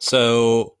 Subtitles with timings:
[0.00, 0.76] So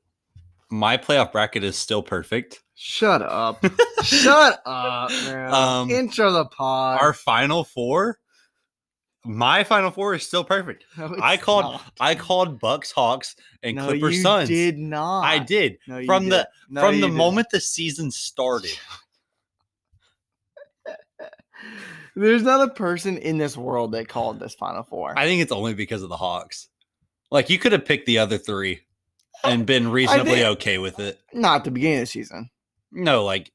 [0.70, 2.62] my playoff bracket is still perfect.
[2.74, 3.62] Shut up.
[4.02, 5.52] Shut up, man.
[5.52, 7.00] Um, Intro the pod.
[7.00, 8.18] Our final four,
[9.22, 10.84] my final four is still perfect.
[10.96, 11.92] No, I called not.
[12.00, 14.48] I called Bucks, Hawks, and no, Clippers you Suns.
[14.48, 15.20] did not.
[15.26, 15.76] I did.
[15.86, 16.48] No, you From the- didn't.
[16.70, 17.16] No, From the didn't.
[17.18, 18.70] moment the season started.
[22.16, 25.18] There's not a person in this world that called this Final Four.
[25.18, 26.68] I think it's only because of the Hawks.
[27.30, 28.80] Like you could have picked the other three
[29.44, 31.18] and been reasonably okay with it.
[31.32, 32.50] not at the beginning of the season.
[32.92, 33.50] No, like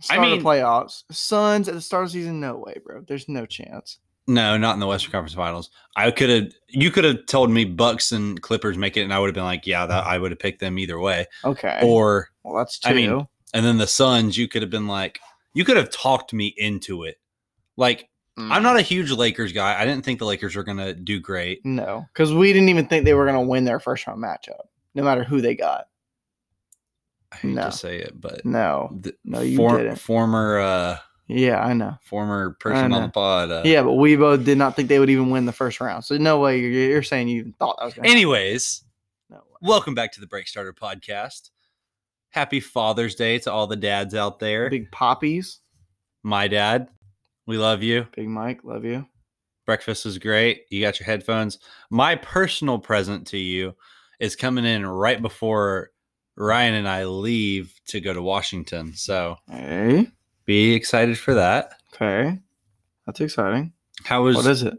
[0.00, 1.04] Start mean- of playoffs.
[1.10, 2.40] Suns at the start of the season.
[2.40, 3.02] No way, bro.
[3.06, 3.98] There's no chance.
[4.26, 5.70] no, not in the Western Conference Finals.
[5.96, 9.18] I could have you could have told me Bucks and Clippers make it, and I
[9.18, 11.26] would have been like, yeah, that I would have picked them either way.
[11.44, 11.80] Okay.
[11.82, 12.88] Or well, that's two.
[12.90, 15.18] I mean, and then the Suns, you could have been like,
[15.54, 17.16] you could have talked me into it.
[17.76, 18.08] Like
[18.38, 18.62] I'm Mm.
[18.62, 19.78] not a huge Lakers guy.
[19.78, 21.60] I didn't think the Lakers were gonna do great.
[21.66, 24.62] No, because we didn't even think they were going to win their first round matchup,
[24.94, 25.86] no matter who they got.
[27.32, 27.64] I hate No.
[27.66, 28.98] to say it, but No.
[29.24, 29.96] No, you for- didn't.
[29.96, 31.96] former uh Yeah, I know.
[32.02, 33.50] former person on the pod.
[33.50, 36.04] Uh, Yeah, but we both did not think they would even win the first round.
[36.04, 38.84] So no way you're, you're saying you even thought that was going to Anyways,
[39.30, 39.42] No way.
[39.62, 41.50] welcome back to the Break Starter podcast.
[42.30, 44.68] Happy Father's Day to all the dads out there.
[44.68, 45.60] Big poppies.
[46.22, 46.88] My dad,
[47.46, 48.06] we love you.
[48.14, 49.06] Big Mike, love you.
[49.64, 50.64] Breakfast is great.
[50.70, 51.58] You got your headphones.
[51.90, 53.74] My personal present to you
[54.22, 55.90] is coming in right before
[56.36, 58.94] Ryan and I leave to go to Washington.
[58.94, 60.06] So Hey.
[60.44, 61.74] be excited for that.
[61.94, 62.38] Okay.
[63.04, 63.72] That's exciting.
[64.04, 64.74] How was what is it?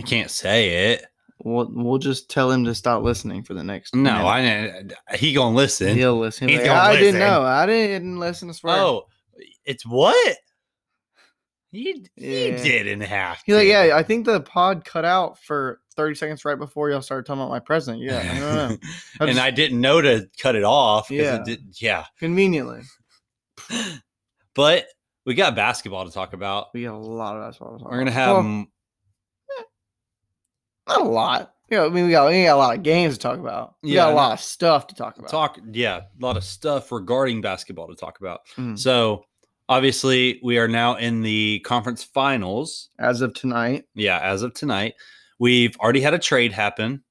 [0.00, 1.04] I can't say it.
[1.44, 3.94] We'll, we'll just tell him to stop listening for the next.
[3.94, 4.92] No, minute.
[5.08, 5.94] I he gonna listen.
[5.96, 6.48] He'll listen.
[6.48, 7.42] He's like, gonna I didn't know.
[7.42, 8.48] I didn't listen.
[8.48, 8.76] I swear.
[8.76, 9.06] Oh,
[9.64, 10.36] it's what?
[11.70, 12.62] He, he Yeah.
[12.62, 16.58] didn't have He's like, yeah, I think the pod cut out for 30 seconds right
[16.58, 17.98] before y'all started talking about my present.
[18.00, 18.64] Yeah, I don't know.
[18.64, 18.68] I
[19.24, 21.10] and just- I didn't know to cut it off.
[21.10, 21.36] Yeah.
[21.40, 22.04] It did, yeah.
[22.18, 22.82] Conveniently.
[24.54, 24.86] But
[25.24, 26.66] we got basketball to talk about.
[26.74, 27.78] We got a lot of basketball.
[27.78, 28.66] to talk We're gonna have Well, m-
[30.88, 31.52] not a lot.
[31.70, 33.74] Yeah, I mean, we got, we got a lot of games to talk about.
[33.82, 35.30] We Yeah, got a lot of stuff to talk about.
[35.30, 35.58] talk.
[35.70, 38.40] Yeah, a lot of stuff regarding basketball to talk about.
[38.56, 38.78] Mhm.
[38.78, 39.22] So
[39.68, 42.88] obviously, we are now in the conference finals.
[42.98, 43.84] As of tonight.
[43.94, 44.94] Yeah, as of tonight,
[45.38, 47.02] we've already had a trade happen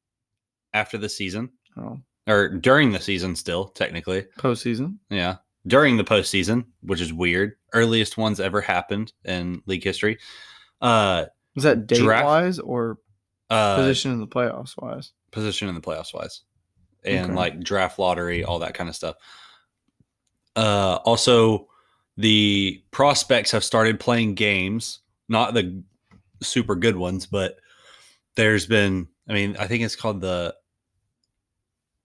[0.73, 3.35] after the season Oh, or during the season.
[3.35, 4.97] Still, technically, postseason.
[5.09, 7.53] yeah, during the postseason, which is weird.
[7.73, 10.17] Earliest ones ever happened in league history.
[10.81, 12.97] Uh, Was that date Draft- wise or
[13.49, 15.11] uh, position in the playoffs wise?
[15.31, 16.41] position in the playoffs wise
[17.03, 17.33] and Okay.
[17.33, 19.15] like draft lottery all that kind of stuff
[20.55, 21.67] uh also
[22.15, 24.99] the prospects have started playing games
[25.29, 25.83] not the
[26.41, 27.57] super good ones but
[28.37, 30.55] there's been i mean i think it's called the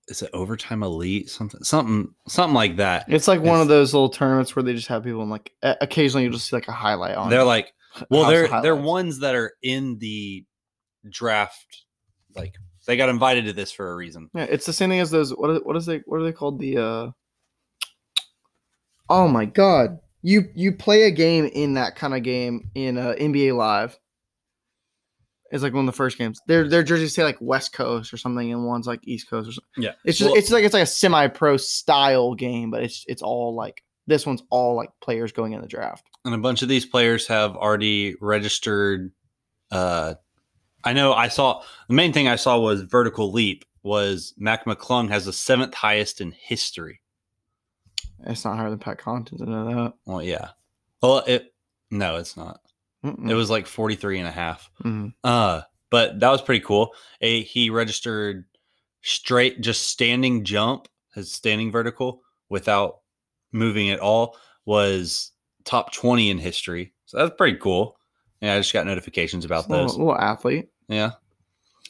[0.09, 4.09] is it overtime elite something something something like that It's like one of those little
[4.09, 7.15] tournaments where they just have people and like occasionally you'll just see like a highlight
[7.15, 7.31] on.
[7.31, 7.73] they're like
[8.11, 10.45] well they're of they're ones that are in the
[11.09, 11.85] draft
[12.35, 12.55] like
[12.87, 15.31] they got invited to this for a reason Yeah, it's the same thing as those.
[15.31, 15.99] What is, what is they?
[16.07, 16.59] What are they called?
[16.59, 16.79] The.
[16.79, 17.11] uh
[19.09, 19.99] Oh my god!
[20.23, 23.99] You you play a game in that kind of game in uh, NBA Live.
[25.53, 26.41] It's like one of the first games.
[26.49, 29.53] Their their jerseys say like West Coast or something, and one's like East Coast or
[29.53, 29.85] something.
[29.85, 33.05] yeah It's just Well- it's like it's like a semi pro style game, but it's
[33.07, 36.05] it's all like this one's all like players going in the draft.
[36.25, 39.13] and a bunch of these players have already registered
[39.71, 40.15] uh
[40.85, 45.09] i know i saw the main thing i saw was vertical leap was mac mcclung
[45.09, 47.01] has the seventh highest in history
[48.27, 49.41] It's not higher than Pat Connaughton's.
[49.43, 49.93] I know that.
[50.05, 50.49] well yeah
[51.01, 51.55] well it
[51.91, 52.61] no it's not
[53.05, 53.31] Mm-mm.
[53.31, 55.13] it was like 43 and a half Mhm.
[55.25, 58.45] uh but that was pretty cool a, he registered
[59.03, 63.01] straight just standing jump his standing vertical without
[63.53, 65.33] moving at all was
[65.65, 67.97] top 20 in history so that's pretty cool
[68.41, 70.69] yeah i just got notifications about little, those little athlete.
[70.89, 71.13] Yeah.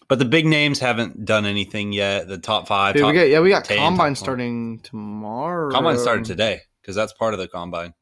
[0.09, 2.29] But the big names haven't done anything yet.
[2.29, 2.93] The top five.
[2.95, 5.71] Dude, top, we got yeah, we got 10, combine starting tomorrow.
[5.71, 7.95] combine started today because that's part of the combine.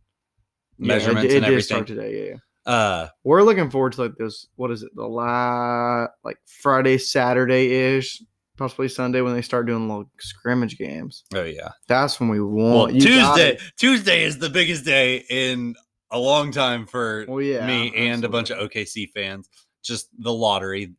[0.78, 1.62] Yeah, it Measurements did- it and did everything.
[1.62, 2.18] start today.
[2.18, 2.36] Yeah, yeah.
[2.66, 4.46] Uh, We're looking forward to like those.
[4.56, 4.94] What is it?
[4.94, 8.22] The la like Friday, Saturday ish,
[8.58, 11.24] possibly Sunday when they start doing little scrimmage games.
[11.34, 11.70] oh yeah.
[11.88, 13.58] That's when we Well, want you Tuesday.
[13.78, 15.74] Tuesday is the biggest day in
[16.10, 19.48] a long time for Well, yeah, me and a bunch of OKC fans.
[19.82, 20.92] Just the lottery.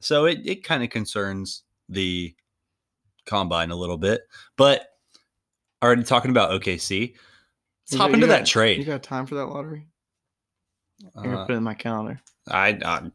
[0.00, 2.34] So it it kind of concerns the
[3.26, 4.22] combine a little bit,
[4.56, 4.86] but
[5.82, 7.14] already talking about OKC.
[7.82, 8.78] Let's You hop got- into that got- trade.
[8.78, 9.88] You got time for that lottery?
[11.16, 12.20] I'm gonna Uh, put it in my calendar.
[12.48, 13.10] I, I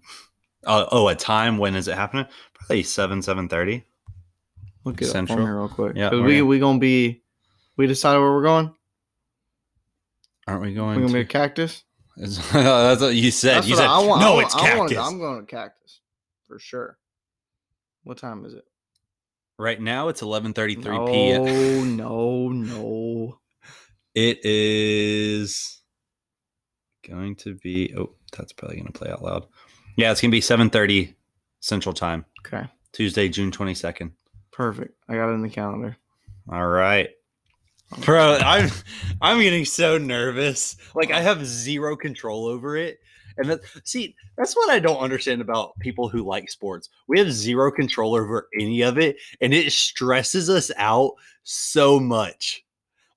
[0.66, 2.26] uh, oh, a time when is it happening?
[2.54, 3.86] Probably seven seven thirty.
[4.86, 5.40] Look for Central.
[5.46, 5.96] real quick.
[5.96, 7.22] Yeah, we gonna- we gonna be.
[7.78, 8.74] We decided where we're going.
[10.48, 10.96] Aren't we going?
[10.96, 11.84] We're gonna be a cactus.
[12.18, 12.52] that's
[13.02, 13.58] what you said.
[13.58, 14.22] That's you said I want.
[14.22, 15.08] no, I it's want- I wanna cactus.
[15.08, 16.02] I'm going to cactus
[16.48, 16.98] for sure.
[18.04, 18.66] What time is it?
[19.58, 21.42] right now it's 11:33 p.m.
[21.42, 23.40] Oh no, no.
[24.16, 25.79] It is
[27.10, 27.94] going to be.
[27.98, 29.46] Oh, that's probably going to play out loud.
[29.96, 31.14] Yeah, it's going to be 7:30
[31.60, 34.12] Central Time, Okay, Tuesday, June 22nd.
[34.52, 34.96] perfect.
[35.10, 35.98] I got it in the calendar.
[36.52, 37.10] All right.
[38.06, 38.70] Bro, I'm
[39.22, 40.78] I'm getting so nervous.
[40.96, 43.00] Like I have zero control over it.
[43.38, 46.90] And that see, that's what I don't understand about people who like sports.
[47.08, 51.14] We have zero control over any of it, and it stresses us out
[51.44, 52.64] so much.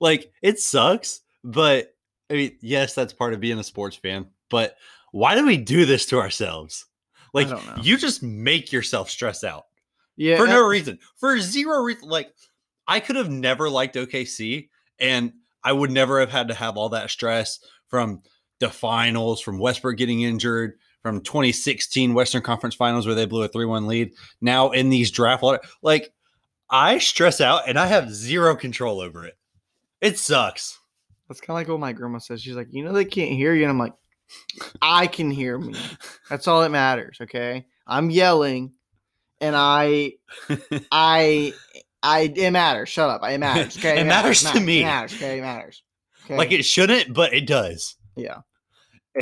[0.01, 1.92] Like it sucks, but
[2.33, 4.27] I mean, yes, that's part of being a sports fan.
[4.49, 4.77] But
[5.11, 6.87] why do we do this to ourselves?
[7.35, 7.49] Like
[7.83, 9.67] you just make yourself stress out
[10.17, 10.99] Yeah, for no reason.
[11.17, 12.09] For zero reason.
[12.09, 12.35] Like
[12.89, 14.69] I could have never liked OKC,
[14.99, 15.33] and
[15.63, 18.23] I would never have had to have all that stress from
[18.59, 23.49] the finals, from Westbrook getting injured, from 2016 Western Conference Finals where they blew a
[23.49, 24.13] 3-1 lead.
[24.41, 25.45] Now in these draft
[25.83, 26.13] like
[26.71, 29.37] I stress out and I have zero control over it.
[30.01, 30.79] It sucks.
[31.29, 32.43] That's kind of like what my grandma says.
[32.43, 33.95] She's like, you know, they can't hear you, and I'm like,
[34.81, 35.75] I can hear me.
[36.29, 37.19] That's all that matters.
[37.23, 38.73] Okay, I'm yelling,
[39.41, 40.13] and I,
[40.91, 41.53] I,
[42.03, 42.33] I.
[42.35, 42.89] It matters.
[42.89, 43.23] Shut up.
[43.25, 43.77] It matters.
[43.79, 44.81] Okay, It matters to me.
[44.81, 45.15] It matters.
[45.15, 45.83] Okay, it matters.
[46.25, 46.37] Okay.
[46.37, 47.97] like it shouldn't, but it does.
[48.17, 48.39] Yeah.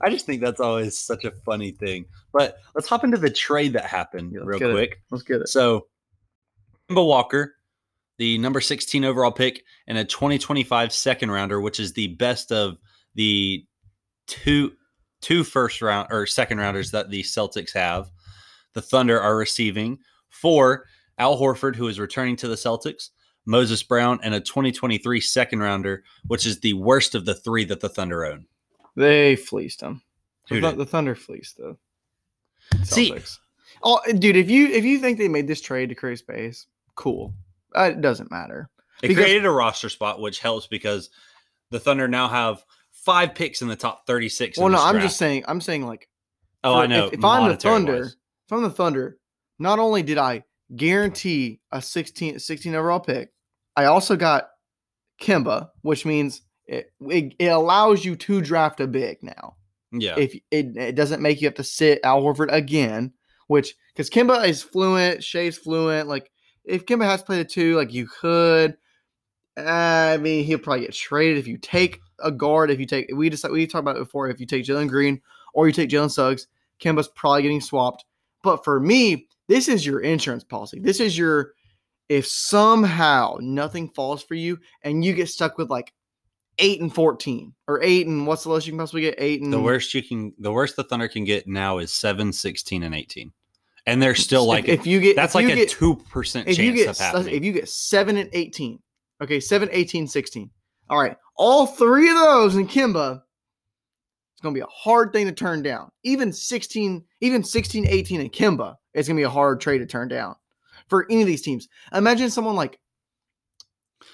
[0.00, 2.06] I just think that's always such a funny thing.
[2.32, 4.72] But let's hop into the trade that happened Yeah, real get it.
[4.72, 5.02] quick.
[5.10, 5.48] Let's get it.
[5.48, 5.86] So,
[6.90, 7.53] Kemba Walker,
[8.18, 12.78] the number 16 overall pick, and a 2025 second rounder, which is the best of
[13.14, 13.64] the
[14.26, 14.72] two
[15.20, 18.10] two first round or second rounders that the Celtics have.
[18.74, 19.98] The Thunder are receiving
[20.30, 20.84] for
[21.18, 23.10] Al Horford, who is returning to the Celtics,
[23.46, 27.80] Moses Brown, and a 2023 second rounder, which is the worst of the three that
[27.80, 28.46] the Thunder own.
[28.96, 30.02] They fleeced him.
[30.48, 31.76] Who The, the Thunder fleeced the
[32.84, 33.38] See- Celtics.
[33.82, 36.66] oh, dude, if you if you think they made this trade to create space,
[36.96, 37.32] cool.
[37.74, 38.68] Uh, it doesn't matter.
[39.02, 41.10] It Because- created a roster spot, which helps because
[41.70, 44.56] the Thunder now have five picks in the top 36.
[44.56, 45.44] in Well, no, I'm just saying.
[45.48, 46.08] I'm saying like
[46.62, 47.06] Oh, I know.
[47.08, 48.16] If, if I'm the Thunder, wise.
[48.46, 49.18] if I'm the Thunder,
[49.58, 50.44] not only did I
[50.74, 53.30] guarantee a 16, 16 overall pick,
[53.76, 54.48] I also got
[55.20, 59.56] Kemba, which means it, it, it allows you to draft a big now.
[59.92, 63.12] yeah, If it, it doesn't make you have to sit Al Horford again,
[63.48, 66.08] which because Kemba is fluent, Shai's fluent.
[66.08, 66.30] Like
[66.64, 68.76] if Kemba has played a two, like you could.
[69.56, 72.70] Eh, I mean, he'll probably get traded if you take a guard.
[72.70, 74.28] If you take, we just we talked about it before.
[74.28, 75.20] If you take Jalen Green
[75.52, 76.48] or you take Jalen Suggs,
[76.80, 78.04] Kemba's probably getting swapped.
[78.42, 80.80] But for me, this is your insurance policy.
[80.80, 81.52] This is your
[82.08, 85.92] if somehow nothing falls for you and you get stuck with like
[86.58, 89.14] eight and fourteen or eight and what's the lowest you can possibly get?
[89.18, 92.32] Eight and the worst you can, the worst the Thunder can get now is 7,
[92.32, 93.32] 16, and 18.
[93.86, 96.72] And they're still like, if, if you get that's like a 2% if chance you
[96.72, 97.34] get of happening.
[97.34, 98.78] if you get 7 and 18
[99.22, 100.50] okay 7 18 16
[100.88, 103.20] all right all three of those in kemba
[104.32, 105.90] it's going to be a hard thing to turn down.
[106.02, 109.86] Even 16 even 16 18 in kemba it's going to be a hard trade to
[109.86, 110.34] turn down
[110.88, 111.68] for any of these teams.
[111.92, 112.78] Imagine someone like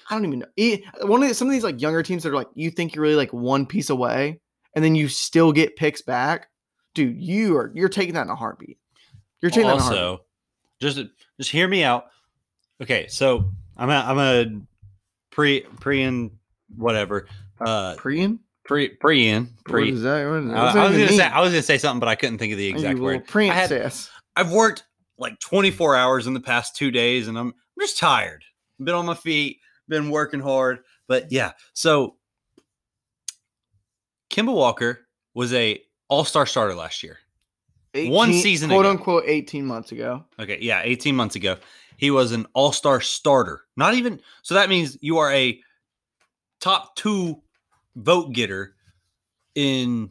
[0.09, 2.35] i don't even know one of the, some of these like younger teams that are
[2.35, 4.39] like you think you're really like one piece away
[4.75, 6.47] and then you still get picks back
[6.93, 8.77] dude you are you're taking that in a heartbeat
[9.41, 10.21] you're taking that in also,
[10.79, 10.99] just
[11.37, 12.07] just hear me out.
[12.81, 14.61] Okay, so I'm a I'm a
[15.31, 16.31] pre pre and
[16.75, 17.27] whatever
[17.59, 18.39] uh Prian?
[18.65, 19.91] pre pre in pre.
[19.91, 20.25] is that?
[20.27, 21.23] What, I, was gonna say?
[21.23, 23.23] I was gonna say something, but I couldn't think of the exact word.
[23.35, 24.09] I had- Princess.
[24.35, 24.85] I've worked
[25.17, 28.43] like 24 hours in the past two days, and I'm I'm just tired.
[28.79, 31.51] Been on my feet, been working hard, but yeah.
[31.73, 32.15] So
[34.31, 37.19] Kemba Walker was a All Star starter last year.
[37.93, 38.91] One season quote ago.
[38.91, 40.23] unquote, 18 months ago.
[40.39, 41.57] Okay, yeah, 18 months ago.
[41.97, 43.61] He was an all-star starter.
[43.75, 45.59] Not even so that means you are a
[46.59, 47.41] top 2
[47.95, 48.75] vote getter
[49.55, 50.09] in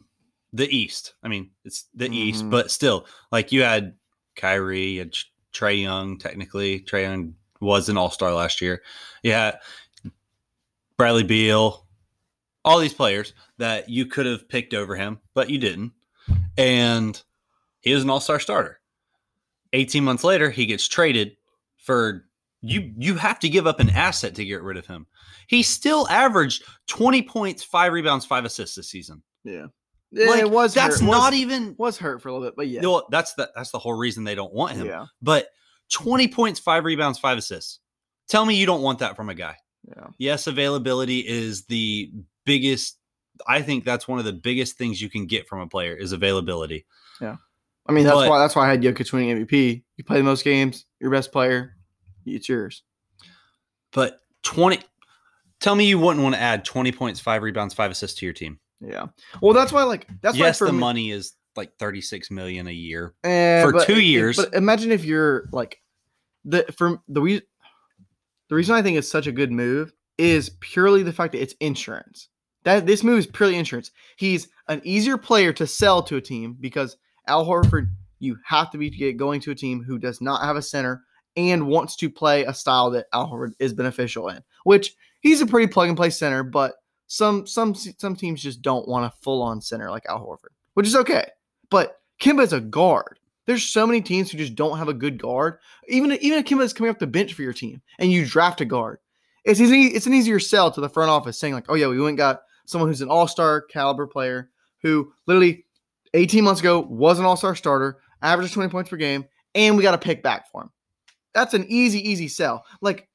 [0.53, 1.15] the East.
[1.23, 2.51] I mean, it's the East, Mhm.
[2.51, 3.95] but still, like you had
[4.35, 5.15] Kyrie, had
[5.53, 6.81] Trae Young, technically.
[6.81, 8.83] Trae Young was an all-star last year.
[9.23, 9.57] Yeah.
[10.97, 11.87] Bradley Beal,
[12.63, 15.93] all these players that you could have picked over him, but you didn't.
[16.57, 17.21] And
[17.81, 18.79] he was an all-star starter.
[19.73, 21.37] 18 months later, he gets traded
[21.77, 22.25] for
[22.61, 25.07] you you have to give up an asset to get rid of him.
[25.47, 29.23] He still averaged 20 points, 5 rebounds, 5 assists this season.
[29.43, 29.67] Yeah.
[30.13, 31.09] Like, it was that's hurt.
[31.09, 32.81] not was, even was hurt for a little bit, but yeah.
[32.81, 34.85] well, that's the that's the whole reason they don't want him.
[34.85, 35.05] yeah.
[35.21, 35.47] But
[35.93, 37.79] 20 points, five rebounds, five assists.
[38.27, 39.55] Tell me you don't want that from a guy.
[39.87, 40.07] Yeah.
[40.17, 42.11] Yes, availability is the
[42.45, 42.97] biggest.
[43.47, 46.11] I think that's one of the biggest things you can get from a player is
[46.11, 46.85] availability.
[47.87, 49.83] I mean, that's But- why that's why I had Jokic winning MVP.
[49.97, 51.75] You play the most games, your best player,
[52.25, 52.83] it's yours.
[53.91, 54.79] But 20,
[55.59, 58.33] tell me you wouldn't want to add 20 points, five rebounds, five assists to your
[58.33, 58.59] team.
[58.79, 59.07] Yeah.
[59.41, 62.67] Well, that's why like that's why yes, for the me- money is like 36 million
[62.67, 63.13] a year.
[63.23, 64.37] Eh, for but two years.
[64.37, 65.79] But imagine if you're like
[66.45, 67.41] the from the we.
[68.49, 71.53] the reason I think it's such a good move is purely the fact that it's
[71.59, 72.29] insurance.
[72.63, 73.91] That this move is purely insurance.
[74.17, 76.95] He's an easier player to sell to a team because
[77.27, 80.61] Al Horford, you have to be going to a team who does not have a
[80.61, 81.03] center
[81.35, 84.41] and wants to play a style that Al Horford is beneficial in.
[84.63, 86.75] Which he's a pretty plug and play center, but
[87.07, 90.87] some some some teams just don't want a full on center like Al Horford, which
[90.87, 91.25] is okay.
[91.69, 93.17] But Kemba is a guard.
[93.47, 95.57] There's so many teams who just don't have a good guard.
[95.87, 98.61] Even even if Kemba is coming off the bench for your team and you draft
[98.61, 98.99] a guard,
[99.43, 99.87] it's easy.
[99.87, 102.41] It's an easier sell to the front office saying like, oh yeah, we went got
[102.65, 104.49] someone who's an all star caliber player
[104.81, 105.65] who literally
[106.13, 109.25] 18 months ago was an all star starter, averages 20 points per game,
[109.55, 110.69] and we got a pick back for him.
[111.33, 112.65] That's an easy easy sell.
[112.81, 113.07] Like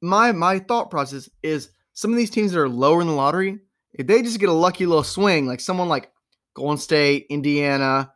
[0.00, 3.58] my my thought process is some of these teams that are lower in the lottery,
[3.92, 6.10] if they just get a lucky little swing, like someone like
[6.54, 8.12] Golden State, Indiana,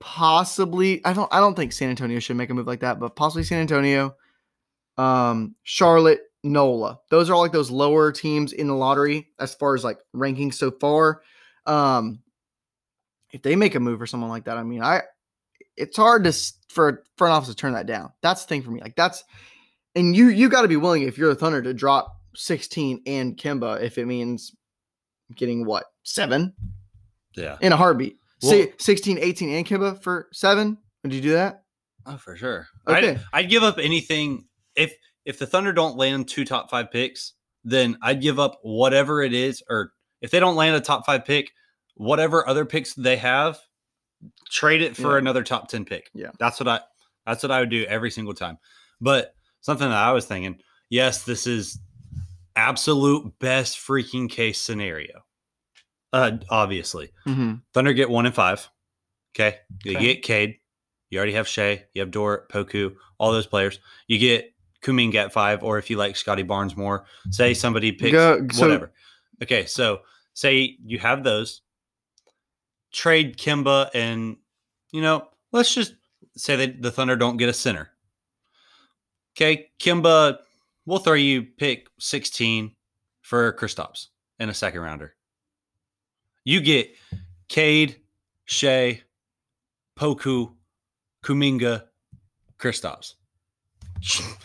[0.00, 3.16] possibly I don't I don't think San Antonio should make a move like that, but
[3.16, 4.14] possibly San Antonio,
[4.98, 7.00] um, Charlotte, NOLA.
[7.10, 10.54] Those are all like those lower teams in the lottery as far as like rankings
[10.54, 11.22] so far.
[11.66, 12.20] Um,
[13.36, 15.02] if they make a move or someone like that, I mean, I
[15.76, 16.32] it's hard to
[16.68, 18.10] for a front office to turn that down.
[18.22, 18.80] That's the thing for me.
[18.80, 19.22] Like that's
[19.94, 23.36] and you you got to be willing if you're the Thunder to drop 16 and
[23.36, 24.54] Kemba if it means
[25.34, 26.54] getting what seven
[27.34, 27.56] Yeah.
[27.60, 28.16] in a heartbeat.
[28.42, 30.78] Well- Say 16, 18 and Kemba for seven.
[31.02, 31.62] Would you do that?
[32.06, 32.66] Oh, for sure.
[32.86, 33.10] Okay.
[33.12, 37.32] I'd, I'd give up anything if if the Thunder don't land two top five picks,
[37.64, 41.24] then I'd give up whatever it is, or if they don't land a top five
[41.24, 41.50] pick,
[41.96, 43.58] whatever other picks they have,
[44.50, 45.18] trade it for Yeah.
[45.18, 46.10] another top ten pick.
[46.14, 46.30] Yeah.
[46.38, 46.80] that's what I
[47.26, 48.58] that's what I would do every single time.
[49.00, 51.78] But something that I was thinking, yes, this is
[52.54, 55.22] absolute best freaking case scenario.
[56.12, 57.54] Uh, obviously, Mm-hmm.
[57.74, 58.68] Thunder get one and five.
[59.34, 59.58] Okay.
[59.84, 60.00] You Okay.
[60.14, 60.56] get Cade.
[61.10, 61.84] You already have Shai.
[61.94, 63.78] You have Dort, Poku, all those players.
[64.08, 68.12] You get Kuminga at five, or if you like Scottie Barnes more, say somebody picks
[68.12, 68.92] Go- so- whatever.
[69.42, 70.00] Okay, so
[70.32, 71.60] say you have those.
[72.92, 74.36] Trade Kemba and
[74.92, 75.94] you know, let's just
[76.36, 77.90] say that the Thunder don't get a center.
[79.36, 80.38] Okay, Kemba,
[80.86, 82.72] we'll throw you pick 16
[83.20, 85.14] for Kristaps in a second rounder.
[86.44, 86.94] You get
[87.48, 87.96] Cade,
[88.44, 89.02] Shai,
[89.98, 90.52] Poku,
[91.22, 91.84] Kuminga,
[92.58, 93.14] Kristaps.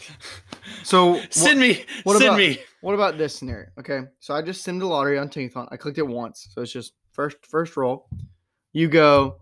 [0.83, 2.59] So send me, what send about- me.
[2.81, 3.67] What about this scenario?
[3.79, 5.67] Okay, so I just send the lottery on Tankathon.
[5.71, 8.07] I clicked it once, so it's just first first roll.
[8.73, 9.41] You go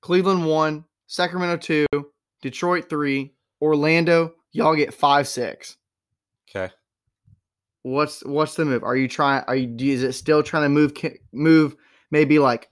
[0.00, 1.86] Cleveland one, Sacramento two,
[2.42, 4.34] Detroit three, Orlando.
[4.52, 5.76] Y'all get five six.
[6.48, 6.72] Okay.
[7.82, 8.82] What's what's the move?
[8.82, 9.44] Are you trying?
[9.46, 9.74] Are you?
[9.92, 10.92] Is it still trying to move
[11.32, 11.76] move
[12.10, 12.68] maybe like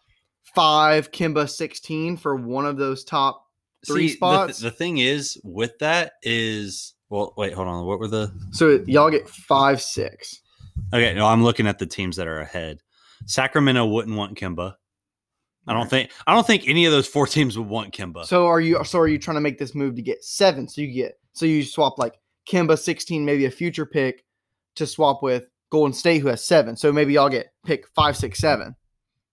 [0.55, 3.45] five Kemba sixteen for one of those top?
[3.87, 4.59] Three See, the th- spots?
[4.59, 7.87] The, thing is with that is well, wait, hold on.
[7.87, 10.41] What were the So y'all get five six.
[10.93, 12.81] Okay, no, I'm looking at the teams that are ahead.
[13.27, 14.75] Sacramento wouldn't want Kemba.
[15.69, 18.25] I don't think I don't think any of those four teams would want Kemba.
[18.25, 18.83] So are you?
[18.85, 20.69] So are you trying to make this move to get seven?
[20.69, 22.19] So you get so you swap like
[22.49, 24.25] Kemba sixteen, maybe a future pick
[24.77, 26.77] to swap with Golden State, who has seven.
[26.77, 28.75] So maybe y'all get pick five, six, seven.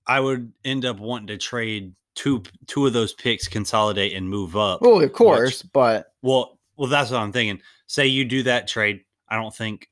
[0.07, 4.57] I would end up wanting to trade two two of those picks, consolidate and move
[4.57, 4.81] up.
[4.81, 7.62] Well, of course, but Well, well, that's what I'm thinking.
[7.88, 9.01] Say you do that trade.
[9.29, 9.88] I don't think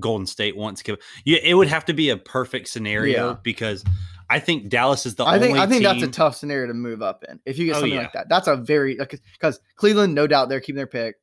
[0.00, 0.98] Golden State wants Kemba.
[1.24, 3.36] Yeah, it would have to be a perfect scenario Yeah.
[3.42, 3.84] because
[4.30, 6.74] I think Dallas is the I think only I think that's a tough scenario to
[6.74, 7.40] move up in.
[7.46, 8.02] If you get Oh, something yeah.
[8.02, 11.16] like that, that's a very because Cleveland, no doubt, they're keeping their pick.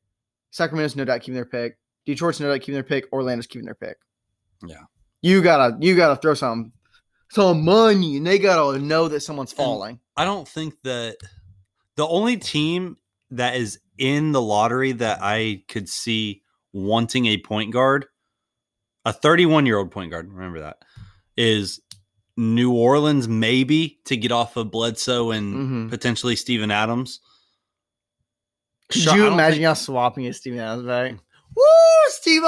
[0.50, 1.76] Sacramento's no doubt keeping their pick.
[2.04, 3.12] Detroit's no doubt keeping their pick.
[3.12, 3.96] Orlando's keeping their pick.
[4.66, 4.82] Yeah.
[5.22, 6.72] you gotta you gotta throw some
[7.30, 10.00] some money, and they gotta know that someone's falling.
[10.16, 11.16] I don't think that
[11.96, 12.96] the only team
[13.32, 16.42] that is in the lottery that I could see
[16.72, 18.06] wanting a point guard,
[19.06, 20.78] a 31 year old point guard, remember that,
[21.38, 21.80] is
[22.36, 25.54] New Orleans, maybe to get off of Bledsoe and
[25.88, 25.90] Mhm.
[25.90, 27.20] potentially Steven Adams.
[28.90, 31.12] Could Sure, I you imagine think- y'all swapping his Steven Adams back?
[31.56, 31.62] Woo,
[32.08, 32.42] Steve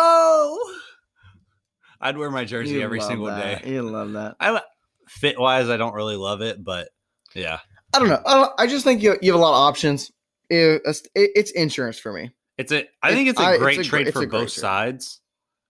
[2.00, 3.60] I'd wear my jersey every single day.
[3.64, 4.36] You love that.
[4.38, 4.60] I
[5.08, 6.88] fit wise, I don't really love it, but
[7.34, 7.58] yeah,
[7.94, 8.22] I don't know.
[8.24, 10.10] I, don't- I just think you, you have a lot of options.
[10.50, 10.80] it-
[11.14, 12.30] it- it's insurance for me.
[12.56, 12.88] It's a.
[13.02, 14.52] I It- think it's a I- it's great a trade it's for a great both
[14.54, 14.60] trade.
[14.62, 15.20] sides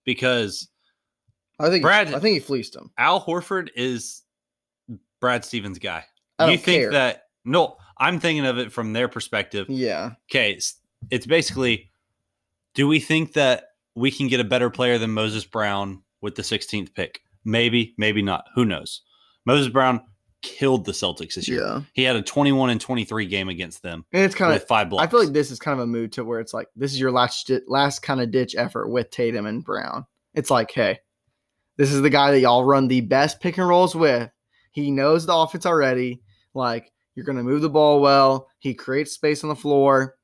[0.05, 0.69] because
[1.59, 2.91] I think Brad- I think he fleeced him.
[2.97, 4.21] Al Horford is
[5.19, 6.05] Brad Stevens' guy.
[6.37, 6.91] I you think care.
[6.91, 7.23] that?
[7.45, 9.69] No, I'm thinking of it from their perspective.
[9.69, 10.75] Yeah, Okay, it's,
[11.11, 11.91] it's basically,
[12.75, 16.41] do we think that we can get a better player than Moses Brown with the
[16.41, 17.21] 16th pick?
[17.43, 18.45] Maybe, maybe not.
[18.55, 19.01] Who knows?
[19.45, 20.01] Moses Brown
[20.41, 21.61] killed the Celtics this year.
[21.61, 21.81] yeah.
[21.93, 24.67] He had a 21 and 23 game against them And it's kind with of.
[24.69, 25.05] five blocks.
[25.05, 26.99] I feel like this is kind of a mood to where it's like this is
[26.99, 30.05] your last last kind of ditch effort with Tatum and Brown.
[30.33, 30.99] It's like, hey,
[31.79, 34.29] this is the guy that y'all run the best pick and rolls with.
[34.71, 36.21] He knows the offense already.
[36.53, 38.49] Like you're gonna move the ball well.
[38.59, 40.17] He creates space on the floor.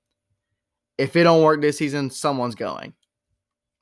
[0.97, 2.93] If it don't work this season, someone's going.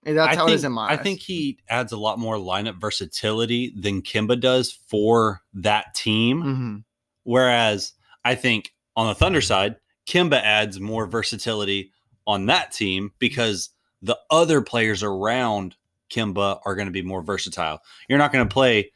[0.06, 1.00] And that's I how think, it is in my I eyes.
[1.00, 6.44] think he adds a lot more lineup versatility than Kemba does for that team.
[6.44, 6.84] Mhm.
[7.24, 11.92] Whereas I think on the Thunder side, Kemba adds more versatility
[12.28, 13.70] on that team because
[14.02, 15.76] the other players around
[16.14, 17.82] Kemba are going to be more versatile.
[18.08, 18.92] You're not going to play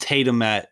[0.00, 0.68] Tatum at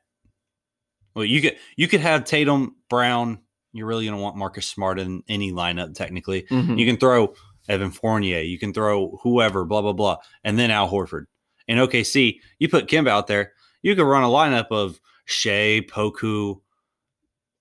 [1.14, 3.40] well, you could you could have Tatum Brown.
[3.72, 6.42] You're really going to want Marcus Smart in any lineup technically.
[6.50, 6.78] Mhm.
[6.78, 7.34] You can throw
[7.68, 11.26] Evan Fournier, you can throw whoever, blah blah blah, and then Al Horford.
[11.68, 16.60] In OKC, you put Kemba out there, you could run a lineup of Shai, Poku.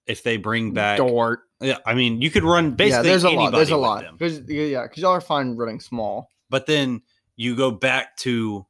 [0.08, 1.42] If they bring back, Dort.
[1.62, 2.98] yeah, I mean, you could run basically.
[2.98, 3.52] yeah, there's a lot.
[3.52, 4.04] There's a lot.
[4.20, 6.30] yeah, because y'all are fine running small.
[6.50, 7.02] But then
[7.42, 8.66] you go back to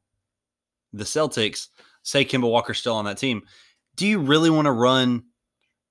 [0.92, 1.68] the Celtics.
[2.02, 3.42] Say Kemba Walker's still on that team.
[3.96, 5.24] Do you really want to run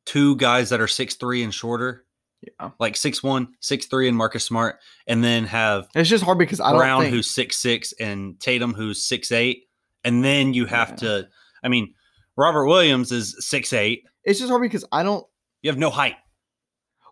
[0.06, 2.06] two guys that are six three and shorter,
[2.42, 6.40] Yeah, like six one, six three, and Marcus Smart, and then have it's just hard
[6.40, 9.66] because I don't Brown think who's six six and Tatum who's six eight,
[10.04, 10.96] and then you have Yeah.
[10.96, 11.28] to.
[11.64, 11.94] I mean,
[12.36, 14.04] Robert Williams is six eight.
[14.24, 15.26] it's just hard because I don't.
[15.62, 16.16] You have no height.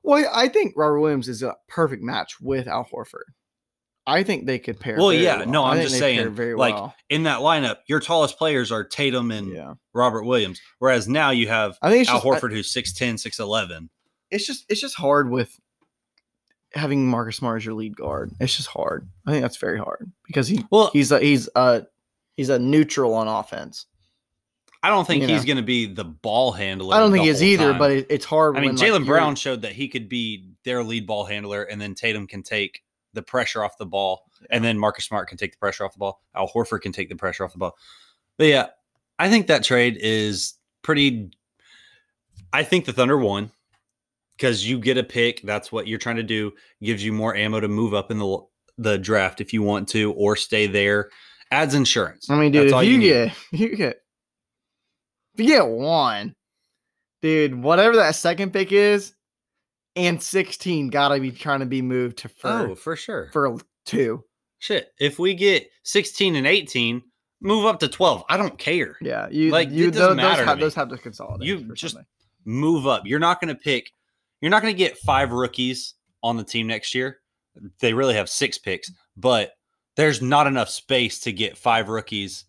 [0.04, 3.30] Well, I think Robert Williams is a perfect match with Al Horford.
[4.10, 4.98] I think they could pair.
[4.98, 6.96] Well, yeah, no, I I'm just saying, like, well.
[7.10, 11.48] In that lineup, your tallest players are Tatum and Yeah, Robert Williams, whereas now you
[11.48, 13.90] have I think it's Al just I- Horford who's 6'10", 6'11".
[14.32, 15.60] it's just it's just hard with
[16.74, 18.32] having Marcus Smart as your lead guard.
[18.40, 19.08] It's just hard.
[19.26, 21.86] I think that's very hard because he Well, he's a he's a
[22.36, 23.86] he's a neutral on offense.
[24.82, 26.96] I don't think you he's going to be the ball handler.
[26.96, 27.80] I don't think he is either, time.
[27.80, 28.56] but it, it's hard.
[28.56, 31.64] I mean, when, like, Jaylen Brown showed that he could be their lead ball handler,
[31.64, 32.82] and then Tatum can take
[33.14, 36.00] the pressure off the ball, and then Marcus Smart can take the pressure off the
[36.00, 36.22] ball.
[36.36, 37.78] Al Horford can take the pressure off the ball.
[38.38, 38.68] But yeah,
[39.18, 41.32] I think that trade is pretty.
[42.54, 43.52] I think the Thunder won
[44.38, 45.42] because you get a pick.
[45.44, 46.54] That's what you're trying to do.
[46.82, 48.40] Gives you more ammo to move up in the
[48.78, 51.10] the draft if you want to, or stay there.
[51.52, 52.30] Adds insurance.
[52.30, 53.08] I mean, dude, if you, need.
[53.08, 54.02] get you get
[55.34, 56.36] if you get one,
[57.22, 59.14] dude, whatever that second pick is,
[60.00, 63.30] and sixteen gotta be trying to be moved to for oh, for sure.
[63.32, 64.24] for two.
[64.60, 67.02] Shit, if we get 16 and 18,
[67.40, 68.26] move up to 12.
[68.28, 68.98] I don't care.
[69.02, 71.48] Yeah, you Like, you it doesn't those, matter those, to have, those have to consolidate.
[71.48, 72.06] You just- something.
[72.46, 73.04] Move up.
[73.06, 73.92] You're not going to pick,
[74.42, 77.20] you're not going to get five rookies on the team next year.
[77.80, 79.52] They really have six picks, but
[79.96, 82.44] there's not enough space to get five rookies.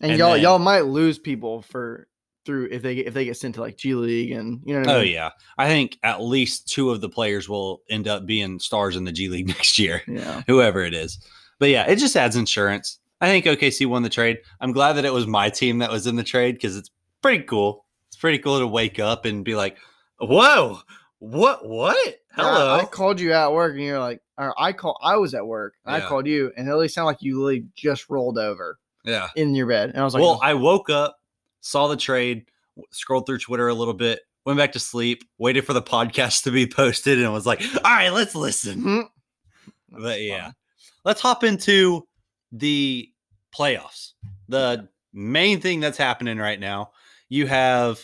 [0.00, 2.08] and, and y'all then- y'all might lose people for
[2.44, 4.80] through if they get if they get sent to like G League and you know
[4.80, 5.12] what I Oh, mean.
[5.12, 5.30] yeah.
[5.58, 9.12] I think at least two of the players will end up being stars in the
[9.12, 10.42] G League next year, yeah.
[10.46, 11.18] whoever it is.
[11.58, 12.98] But yeah, it just adds insurance.
[13.20, 14.38] I think OKC won the trade.
[14.60, 16.90] I'm glad that it was my team that was in the trade because it's
[17.22, 17.84] pretty cool.
[18.08, 19.76] It's pretty cool to wake up and be like,
[20.18, 20.78] whoa,
[21.20, 21.96] what, what?
[22.06, 22.74] Yeah, Hello.
[22.74, 25.74] I called you at work and you're like, or I call I was at work.
[25.86, 29.28] and I called you and it really sounded like you literally just rolled over yeah.
[29.36, 29.90] in your bed.
[29.90, 31.16] And I was like, well, I woke up,
[31.62, 32.44] saw the trade,
[32.90, 36.50] scrolled through Twitter a little bit, went back to sleep, waited for the podcast to
[36.50, 38.82] be posted, and was like, all right, let's listen.
[38.82, 39.04] "Mhm."
[39.88, 40.54] But yeah, fun.
[41.06, 42.06] let's hop into
[42.52, 43.08] the
[43.56, 44.12] playoffs.
[44.48, 46.90] The main thing that's happening right now,
[47.28, 48.00] you have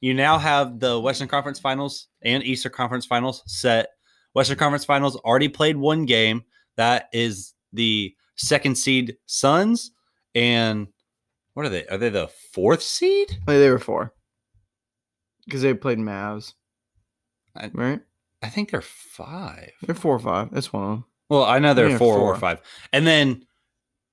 [0.00, 3.88] you now have the Western Conference Finals and Eastern Conference Finals set.
[4.34, 6.42] Western Conference Finals already played one game.
[6.76, 9.90] That is the second seed Suns
[10.34, 10.86] and
[11.58, 11.84] what are they?
[11.88, 13.30] Are they the fourth seed?
[13.48, 14.14] Like, they were four
[15.44, 16.52] because they played Mavs,
[17.56, 18.00] I- right?
[18.42, 19.72] I think they're five.
[19.82, 20.52] They're four or five.
[20.52, 21.04] That's one of them.
[21.28, 22.36] Well, I know they're Yeah, four, or four.
[22.40, 22.60] five.
[22.92, 23.44] And then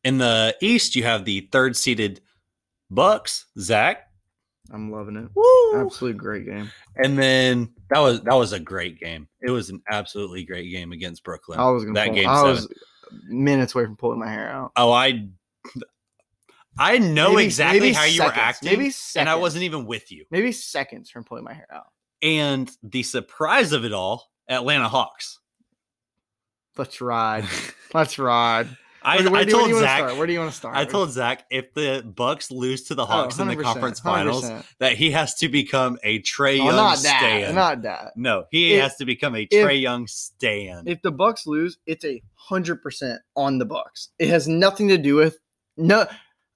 [0.03, 2.21] in the East, you have the third seeded
[2.89, 4.08] Bucks, Zach.
[4.71, 5.29] I'm loving it.
[5.36, 5.79] Woo!
[5.86, 6.71] Absolute great game.
[6.95, 9.27] And then that was that was a great game.
[9.41, 11.60] It was an absolutely great game against Brooklyn.
[11.60, 12.51] I was gonna that pull, game I seven.
[12.53, 12.67] was
[13.27, 14.71] minutes away from pulling my hair out.
[14.75, 15.27] oh, I
[16.78, 20.12] I know Maybe- exactly maybe how you were acting, Maybe and I wasn't even with
[20.12, 20.26] you.
[20.32, 21.88] maybe seconds from pulling my hair out.
[22.22, 25.40] And the surprise of it all Atlanta Hawks.
[26.78, 27.46] Let's ride.
[27.94, 28.68] Let's ride.
[29.02, 30.18] I, Where- where I do told Zach.
[30.18, 30.76] Where do you want to start?
[30.76, 34.44] I told Zach if the Bucks lose to the Oh, Hawks in the conference finals,
[34.50, 34.66] 100%.
[34.80, 37.54] that he has to become a Trae Oh, Young not that.
[37.54, 38.14] Not that.
[38.18, 40.84] no, he If- has to become a Trae Young stan.
[40.88, 44.10] If the Bucks lose, it's a hundred percent on the Bucks.
[44.18, 45.38] It has nothing to do with
[45.78, 46.08] no.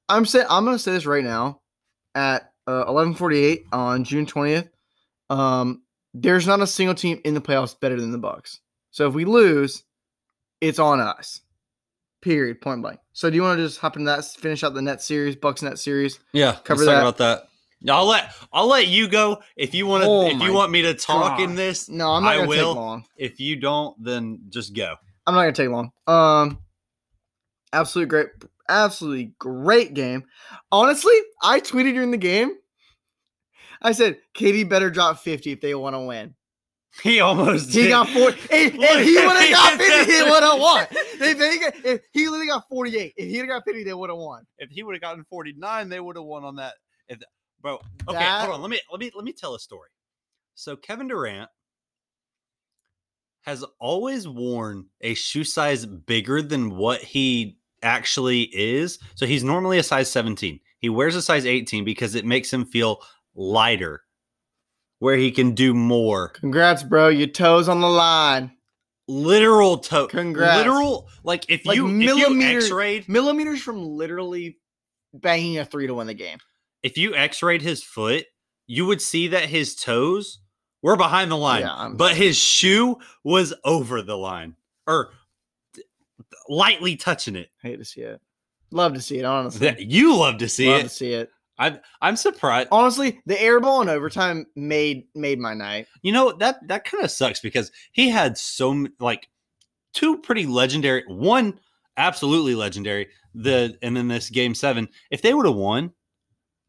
[0.09, 1.61] I'm saying I'm going to say this right now
[2.15, 4.69] at uh, 11:48 on June 20th.
[5.29, 8.59] Um, there's not a single team in the playoffs better than the Bucks.
[8.91, 9.83] So if we lose,
[10.61, 11.41] it's on us.
[12.21, 12.59] Period.
[12.59, 12.99] Point blank.
[13.13, 14.25] So do you want to just hop into that?
[14.25, 16.19] Finish out the net series, Bucks net series.
[16.33, 17.01] yeah, cover let's talk that.
[17.01, 17.45] about that.
[17.89, 20.09] I'll let I'll let you go if you want to.
[20.09, 22.55] Oh if you want me to talk in this, No, I'm not I going to
[22.55, 22.75] take will.
[22.75, 23.05] long.
[23.15, 24.95] if you don't, then just go.
[25.25, 25.91] I'm not gonna take long.
[26.07, 26.57] Um,
[27.71, 28.27] absolutely great,
[28.69, 30.23] absolutely great game.
[30.71, 32.51] Honestly, I tweeted during the game.
[33.81, 36.35] I said, "Katie better drop 50 if they want to win."
[37.03, 37.89] He almost He did.
[37.89, 38.37] got 40.
[38.49, 38.73] If, if
[39.05, 40.87] he would have got 50, he would have won.
[41.21, 44.09] If, they got, if he literally got 48, if he had got 50, they would
[44.09, 44.45] have won.
[44.57, 46.73] if he would have gotten 49, they would have won on that.
[47.07, 47.19] If,
[47.61, 47.75] bro,
[48.07, 48.61] okay, That- hold on.
[48.61, 49.89] Let me let me let me tell a story.
[50.55, 51.49] So Kevin Durant
[53.41, 58.99] has always worn a shoe size bigger than what he actually is.
[59.15, 60.59] So he's normally a size 17.
[60.79, 63.01] He wears a size 18 because it makes him feel
[63.35, 64.03] lighter,
[64.99, 66.29] where he can do more.
[66.29, 67.09] Congrats, bro.
[67.09, 68.51] Your toes on the line.
[69.07, 70.07] Literal toe.
[70.07, 70.57] Congrats.
[70.57, 74.57] Literal, like if Like you if you X-rayed Millimeters from literally
[75.13, 76.37] banging a three to win the game.
[76.83, 78.25] if you x-rayed his foot,
[78.67, 80.39] you would see that his toes
[80.83, 85.09] were behind the line, Yeah, but his shoe was over the line or
[86.47, 87.49] lightly touching it.
[87.61, 88.21] Hate to see it.
[88.71, 89.67] Love to see it, honestly.
[89.67, 90.91] That you love to see Love to it.
[90.91, 91.31] see it.
[91.57, 92.69] I'm I'm surprised.
[92.71, 95.87] Honestly, the air ball in overtime made made my night.
[96.01, 99.27] You know that that kind of sucks because he had so like
[99.93, 101.59] two pretty legendary, one
[101.97, 103.07] absolutely legendary.
[103.35, 104.87] The and then this game seven.
[105.11, 105.91] If they would have won,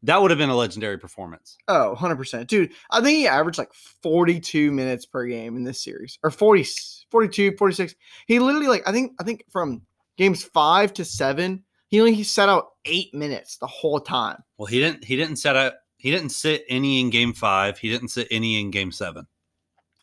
[0.03, 1.57] that would have been a legendary performance.
[1.67, 2.47] Oh, 100%.
[2.47, 6.65] Dude, I think he averaged like 42 minutes per game in this series or 40
[7.11, 7.95] 42, 46.
[8.27, 9.81] He literally like I think I think from
[10.17, 14.37] games 5 to 7, he only he sat out 8 minutes the whole time.
[14.57, 15.03] Well, he didn't.
[15.03, 17.77] He didn't set out He didn't sit any in game five.
[17.77, 19.27] He didn't sit any in game seven.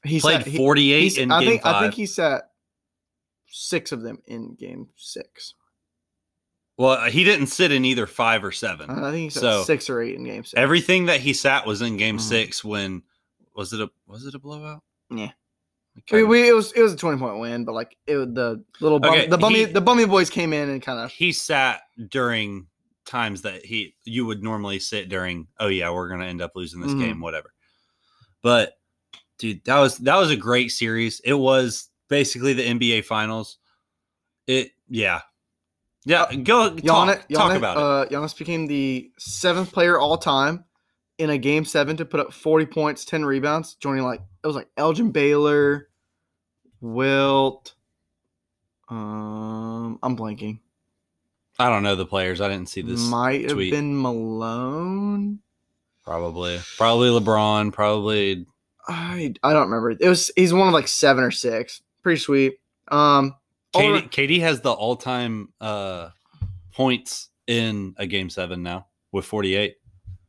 [0.04, 1.74] He Played he- forty eight he's- in I game think five.
[1.76, 2.42] I think he sat
[3.50, 5.54] 6 of them in game 6.
[6.78, 8.88] Well, he didn't sit in either five or seven.
[8.88, 10.54] I think he sat So, 6 or 8 in game 6.
[10.56, 12.20] Everything that he sat was in game Mhm.
[12.22, 12.64] six.
[12.64, 13.02] When
[13.54, 14.82] was it a was it a blowout?
[15.10, 15.32] Yeah.
[16.12, 18.28] We mean, we, it was it was a 20 point win, but like it was
[18.28, 21.10] the little bum, Okay, the bummy he- the bummy boys came in and kind of
[21.10, 22.68] he sat during
[23.04, 25.48] times that he you would normally sit during.
[25.58, 27.00] Oh yeah, we're gonna end up losing this Mhm.
[27.00, 27.52] game, whatever.
[28.42, 28.78] But
[29.38, 31.18] dude, that was that was a great series.
[31.24, 33.58] It was basically the NBA Finals.
[34.46, 35.22] It yeah.
[36.08, 37.82] Yeah, go talk, Giannis, talk Giannis, about it.
[37.82, 40.64] uh, Giannis became the seventh player all time
[41.18, 44.56] in a game seven to put up 40 points, 10 rebounds, joining like it was
[44.56, 45.90] like Elgin Baylor,
[46.80, 47.74] Wilt.
[48.88, 50.60] Um, I'm blanking.
[51.58, 52.40] I don't know the players.
[52.40, 53.00] I didn't see this.
[53.06, 55.40] Might have been Malone.
[56.04, 57.70] Probably, probably LeBron.
[57.70, 58.46] Probably.
[58.86, 59.90] I I don't remember.
[59.90, 61.82] It was he's one of like seven or six.
[62.02, 62.60] Pretty sweet.
[62.90, 63.34] Um,
[63.74, 66.10] Katie, right- Katie has the all-time uh,
[66.72, 69.76] points in a game seven now with 48.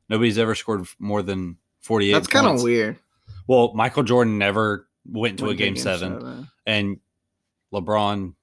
[0.10, 2.14] Nobody's ever scored more than 48.
[2.14, 2.98] that's kind of weird.
[3.48, 7.00] Well, Michael Jordan never went to a Went game, seven, and
[7.74, 8.34] LeBron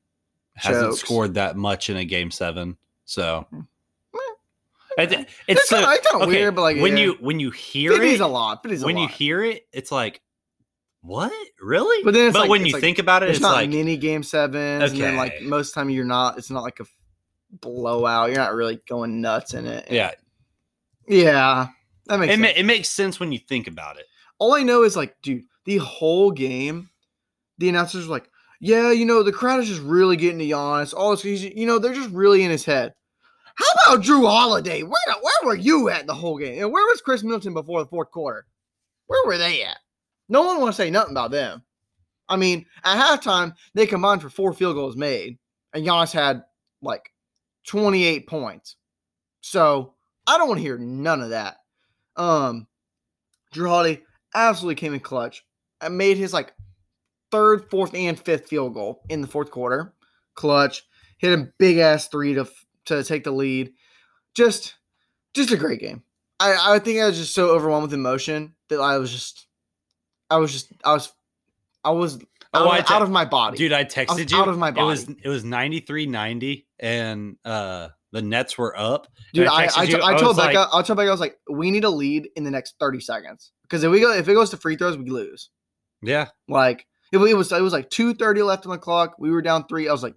[0.55, 1.01] hasn't Chokes.
[1.01, 2.77] scored that much in a game seven.
[3.05, 3.47] So
[4.99, 7.05] It's, it, it's so- kind of okay, weird, but like when yeah.
[7.05, 8.63] you when you hear 50 it, is a lot.
[8.63, 10.23] 50 is a when you hear it, it's like,
[11.07, 12.03] what really?
[12.05, 13.55] But then it's but like- when it's you like- think about it, it's, it's, not
[13.55, 16.39] like mini game sevens, and then like most time you're not.
[16.39, 16.85] It's not like a
[17.51, 18.29] blowout.
[18.29, 19.87] You're not really going nuts in it.
[19.91, 20.13] yeah,
[21.09, 21.69] yeah,
[22.07, 24.07] that makes it, ma- it makes sense when you think about it.
[24.39, 26.91] All I know is like, dude, the whole game,
[27.59, 28.29] the announcers were like,
[28.61, 30.95] yeah, you know, the crowd is just really getting to Giannis.
[30.95, 32.93] All this, you know, they're just really in his head.
[33.55, 34.83] How about Jrue Holiday?
[34.83, 34.93] Where
[35.23, 36.63] where were you at the whole game?
[36.63, 38.47] And where was Khris Middleton before the fourth quarter?
[39.07, 39.79] Where were they at?
[40.29, 41.63] No one want to say nothing about them.
[42.29, 45.39] I mean, at halftime, they combined for four field goals made,
[45.73, 46.43] and Giannis had
[46.83, 47.13] like
[47.69, 48.77] 28 points.
[49.41, 49.95] So
[50.27, 51.59] I don't want to hear none of that.
[52.17, 52.67] Um,
[53.55, 54.03] Jrue Holiday
[54.35, 55.45] absolutely came in clutch.
[55.81, 56.53] and made his like
[57.31, 59.95] third, fourth, and fifth field goal in the fourth quarter.
[60.35, 60.83] Clutch
[61.19, 62.47] hit a big ass three to
[62.87, 63.73] to take the lead.
[64.35, 64.75] Just,
[65.35, 66.03] just a great game.
[66.41, 69.46] I I think I was just so overwhelmed with emotion that I was just,
[70.31, 71.13] I was just, I was,
[71.85, 72.19] I was
[72.55, 73.59] Oh, out, I of, te- out of my body.
[73.59, 74.39] Dude, I texted was you.
[74.39, 74.83] out of my body.
[74.83, 79.09] It was it was 93-90 and uh the Nets were up.
[79.35, 81.37] Dude, I, I, you, I was told like, Becca, I told Becca, I was like,
[81.51, 83.53] we need a lead in the next 30 seconds.
[83.63, 85.51] Because if we go, if it goes to free throws, we lose.
[86.03, 86.29] Yeah.
[86.49, 89.17] Like it, it was, it was like 2:30 left on the clock.
[89.19, 89.89] We were down three.
[89.89, 90.15] I was like,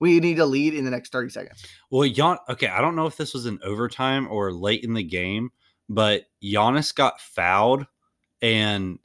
[0.00, 1.64] we need a lead in the next 30 seconds.
[1.90, 5.02] Well, Gian, okay, I don't know if this was in overtime or late in the
[5.02, 5.50] game,
[5.88, 7.86] but Giannis got fouled,
[8.40, 8.98] and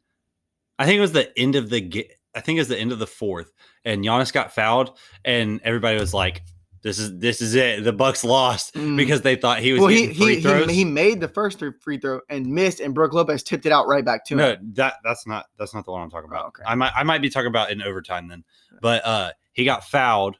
[0.78, 3.00] I think it was the end of the I think it was the end of
[3.00, 3.52] the fourth,
[3.86, 6.44] and Giannis got fouled, and everybody was like,
[6.82, 7.84] "This is this is it.
[7.86, 8.98] The Bucks lost Mm.
[8.98, 11.60] because they thought he was Well, he free he, throws." he he made the first
[11.60, 14.50] three free throw and missed, and Brook Lopez tipped it out right back to no,
[14.52, 14.72] him.
[14.74, 16.44] that that's not that's not the one I'm talking about.
[16.44, 16.64] Oh, okay.
[16.68, 18.44] I might I might be talking about in overtime then,
[18.82, 20.36] but uh, he got fouled,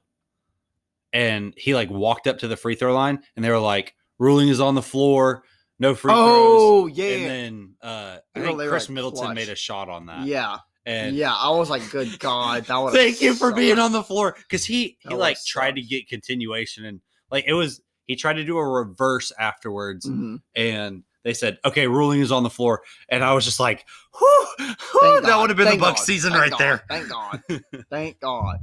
[1.14, 4.50] and he like walked up to the free throw line, and they were like, "Ruling
[4.50, 5.44] is on the floor."
[5.80, 6.20] No free throws.
[6.24, 9.36] Oh yeah, And then uh, I think Chris like, Middleton clutch.
[9.36, 10.26] made a shot on that.
[10.26, 11.34] yeah, And yeah.
[11.36, 12.94] I was like, good God, that would.
[12.94, 16.08] thank you for being on the floor because he he That like tried to get
[16.08, 20.42] continuation and like it was he tried to do a reverse afterwards Mhm.
[20.56, 23.84] and they said okay ruling is on the floor and I was just like
[24.18, 26.84] whew, whew, that would have been the thank Bucks God, season thank right God, there.
[26.88, 27.44] Thank God.
[27.90, 28.60] Thank God.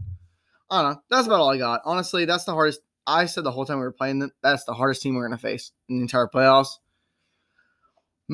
[0.70, 1.01] I don't know.
[1.11, 1.83] That's about all I got.
[1.85, 2.81] Honestly, that's the hardest.
[3.07, 5.37] I said the whole time we were playing that that's the hardest team we're gonna
[5.37, 6.68] face in the entire playoffs.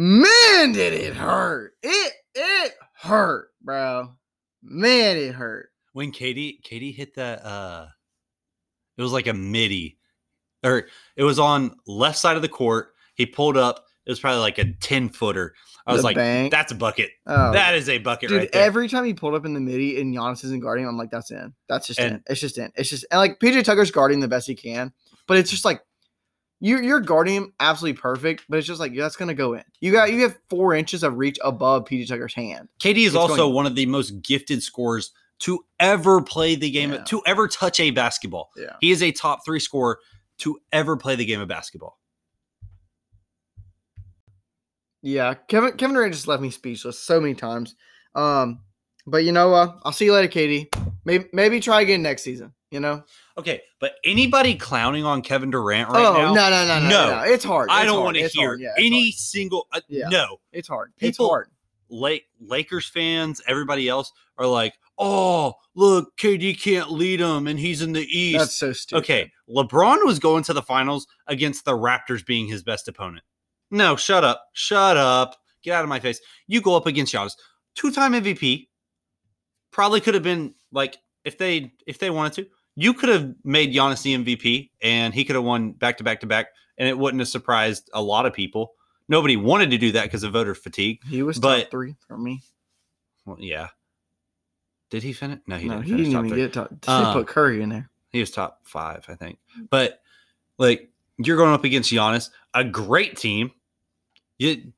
[0.00, 1.72] Man, did it hurt!
[1.82, 4.12] It it hurt, bro.
[4.62, 5.70] Man, it hurt.
[5.92, 7.86] When Katie Katie hit that uh
[8.96, 9.98] it was like a midi
[10.64, 12.92] or it was on left side of the court.
[13.16, 13.84] He pulled up.
[14.06, 15.52] It was probably like a 10 footer.
[15.84, 16.52] I was The like, bank.
[16.52, 17.10] that's a bucket.
[17.26, 18.38] Oh, That is a bucket dude.
[18.38, 18.62] right there.
[18.64, 21.30] every time he pulled up in the midi and Giannis isn't guarding, I'm like, that's
[21.32, 21.52] in.
[21.68, 22.22] That's just And- in.
[22.28, 22.70] It's just in.
[22.76, 24.92] It's just and like PJ Tucker's guarding the best he can,
[25.26, 25.82] but it's just like
[26.60, 29.62] you you're guarding him absolutely perfect, but it's just like that's gonna go in.
[29.80, 32.68] You got you have four inches of reach above PJ Tucker's hand.
[32.80, 36.68] KD is It's also going- one of the most gifted scorers to ever play the
[36.70, 37.04] game, Yeah.
[37.04, 38.50] to ever touch a basketball.
[38.56, 38.74] Yeah.
[38.80, 40.00] He is a top three scorer
[40.38, 41.98] to ever play the game of basketball.
[45.02, 47.76] Yeah, Kevin Kevin Durant just left me speechless so many times.
[48.14, 48.60] Um,
[49.06, 50.68] but you know, uh, I'll see you later, Katie.
[51.04, 52.52] Maybe maybe try again next season.
[52.70, 53.02] You know?
[53.38, 57.10] Okay, but anybody clowning on Kevin Durant right oh now, no no no no No.
[57.16, 57.22] no!
[57.32, 57.68] It's hard.
[57.70, 58.58] I don't want to hear.
[58.76, 59.66] Any single.
[59.72, 60.08] Uh, Yeah.
[60.08, 60.94] No, It's hard.
[60.96, 61.48] People- it's hard.
[61.90, 67.80] Lake Lakers fans, everybody else are like, oh, look, KD can't lead them, and he's
[67.80, 68.38] in the East.
[68.38, 69.00] That's so stupid.
[69.00, 73.24] Okay, LeBron was going to the finals against the Raptors being his best opponent.
[73.70, 74.44] No, shut up.
[74.52, 75.36] Shut up.
[75.62, 76.20] Get out of my face.
[76.46, 77.32] You go up against Giannis,
[77.74, 78.68] two-time MVP.
[79.70, 83.74] Probably could have been like if they if they wanted to, you could have made
[83.74, 86.46] Giannis the MVP and he could have won back to back to back
[86.78, 88.74] and it wouldn't have surprised a lot of people.
[89.08, 91.00] Nobody wanted to do that because of voter fatigue.
[91.04, 92.40] He was But- top three for me.
[93.26, 93.68] Well, yeah.
[94.90, 95.40] Did he finish?
[95.48, 96.38] No, he no, didn't he didn't even three.
[96.38, 96.68] get top.
[96.70, 97.90] They Uh, put Curry in there.
[98.10, 99.38] He was top five, I think.
[99.70, 100.00] But
[100.56, 103.50] like you're going up against Giannis, a great team.
[104.38, 104.72] You,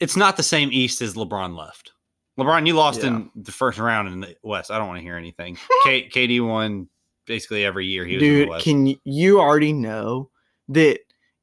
[0.00, 1.92] it's not the same East as LeBron left.
[2.38, 4.70] LeBron, you lost in the first round in the West.
[4.70, 5.56] I don't want to hear anything.
[5.84, 6.88] K, KD won
[7.28, 10.30] basically every year he was Dude, can you already know
[10.68, 10.98] that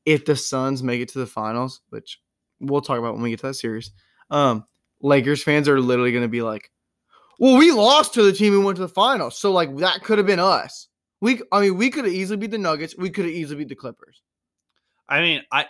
[0.05, 2.19] if the Suns make it to the finals, which
[2.59, 3.91] we'll talk about when we get to that series,
[4.29, 4.65] um,
[5.01, 6.69] Lakers fans are literally going to be like,
[7.39, 10.17] "Well, we lost to the team who went to the finals, so like that could
[10.17, 10.87] have been us.
[11.21, 12.95] We, I mean, we could have easily beat the Nuggets.
[12.97, 14.21] We could have easily beat the Clippers.
[15.07, 15.65] I mean, I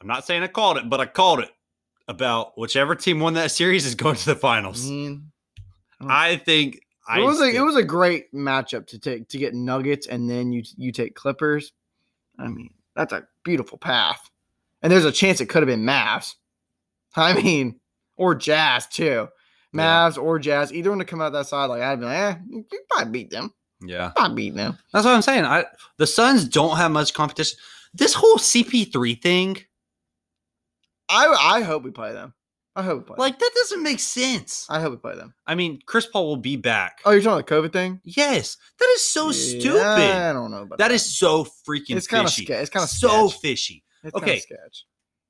[0.00, 1.50] I'm not saying I called it, but I called it
[2.08, 4.88] about whichever team won that series is going to the I finals.
[4.88, 5.30] mean,
[6.00, 6.89] I think I.
[7.18, 10.52] it was a, it was a great matchup to take to get Nuggets and then
[10.52, 11.72] you you take Clippers.
[12.38, 14.30] I mean, that's a beautiful path.
[14.82, 16.34] And there's a chance it could have been Mavs.
[17.16, 17.80] I mean,
[18.16, 19.28] or Jazz too.
[19.72, 19.80] Yeah.
[19.80, 22.34] Mavs or Jazz, either one to come out that side, like I'd be like, eh,
[22.48, 23.52] you probably beat them.
[23.82, 24.10] yeah.
[24.16, 24.78] Probably beat them.
[24.92, 25.44] That's what I'm saying.
[25.44, 25.64] I
[25.98, 27.58] the Suns don't have much competition.
[27.94, 29.56] This whole CP3 thing,
[31.08, 32.34] I I hope we play them.
[32.80, 33.16] I hope we play.
[33.18, 34.66] like that doesn't make sense.
[34.68, 35.34] I hope we play them.
[35.46, 37.00] I mean, Chris Paul will be back.
[37.04, 38.00] Oh, you're talking about the COVID thing?
[38.04, 39.80] Yes, that is so Yeah, stupid.
[39.82, 42.44] I don't know about That is so freaking It's kind of fishy.
[42.46, 42.60] sketch.
[42.62, 43.40] It's kind of so sketch.
[43.40, 43.84] fishy.
[44.02, 44.38] It's okay.
[44.40, 44.84] sketch.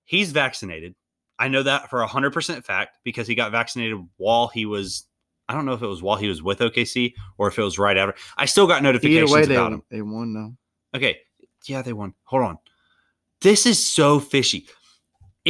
[0.05, 0.95] He's vaccinated.
[1.39, 5.07] I know that for 100% fact because he got vaccinated while he was
[5.49, 7.77] I don't know if it was while he was with OKC or if it was
[7.79, 8.15] right after.
[8.37, 9.83] I still got notifications way, they about him.
[9.91, 10.55] they won though.
[10.97, 11.19] Okay.
[11.67, 12.15] Yeah, they won.
[12.25, 12.59] Hold on.
[13.41, 14.69] This is so fishy.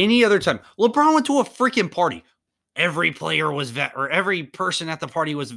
[0.01, 2.23] Any other time, LeBron went to a freaking party.
[2.75, 5.53] Every player was va- or every person at the party was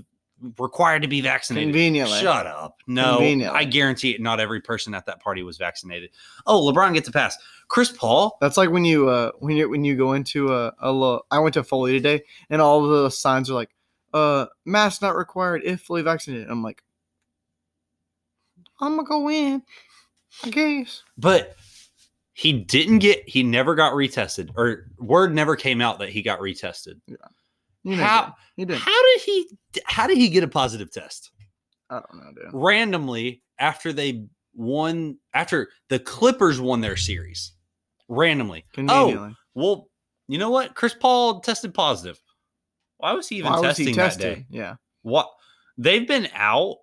[0.59, 1.69] required to be vaccinated.
[1.69, 2.21] Conveniently.
[2.21, 2.77] Shut up.
[2.87, 4.21] No, I guarantee it.
[4.21, 6.11] Not every person at that party was vaccinated.
[6.47, 7.37] Oh, LeBron gets a pass.
[7.69, 8.37] Chris Paul.
[8.41, 11.39] That's like when you uh when you when you go into a, a little, I
[11.39, 13.71] went to Foley today and all of the signs are like
[14.13, 16.49] uh, mask not required if fully vaccinated.
[16.49, 16.83] I'm like,
[18.81, 19.63] I'm gonna go in.
[20.43, 21.03] I guess.
[21.17, 21.57] But
[22.35, 23.27] he didn't get.
[23.29, 27.01] He never got retested, or word never came out that he got retested.
[27.85, 28.77] You How- He did.
[28.79, 29.49] How did he?
[29.87, 31.31] How did he get a positive test?
[31.91, 32.51] I don't know, dude.
[32.53, 37.53] randomly after they won after the Clippers won their series.
[38.09, 38.65] Randomly.
[38.79, 39.89] Oh, well,
[40.29, 40.75] you know what?
[40.75, 42.19] Chris Paul tested positive.
[42.99, 44.47] Why was he even Why testing he that day?
[44.51, 44.75] Yeah.
[45.03, 45.31] What?
[45.77, 46.77] They've been out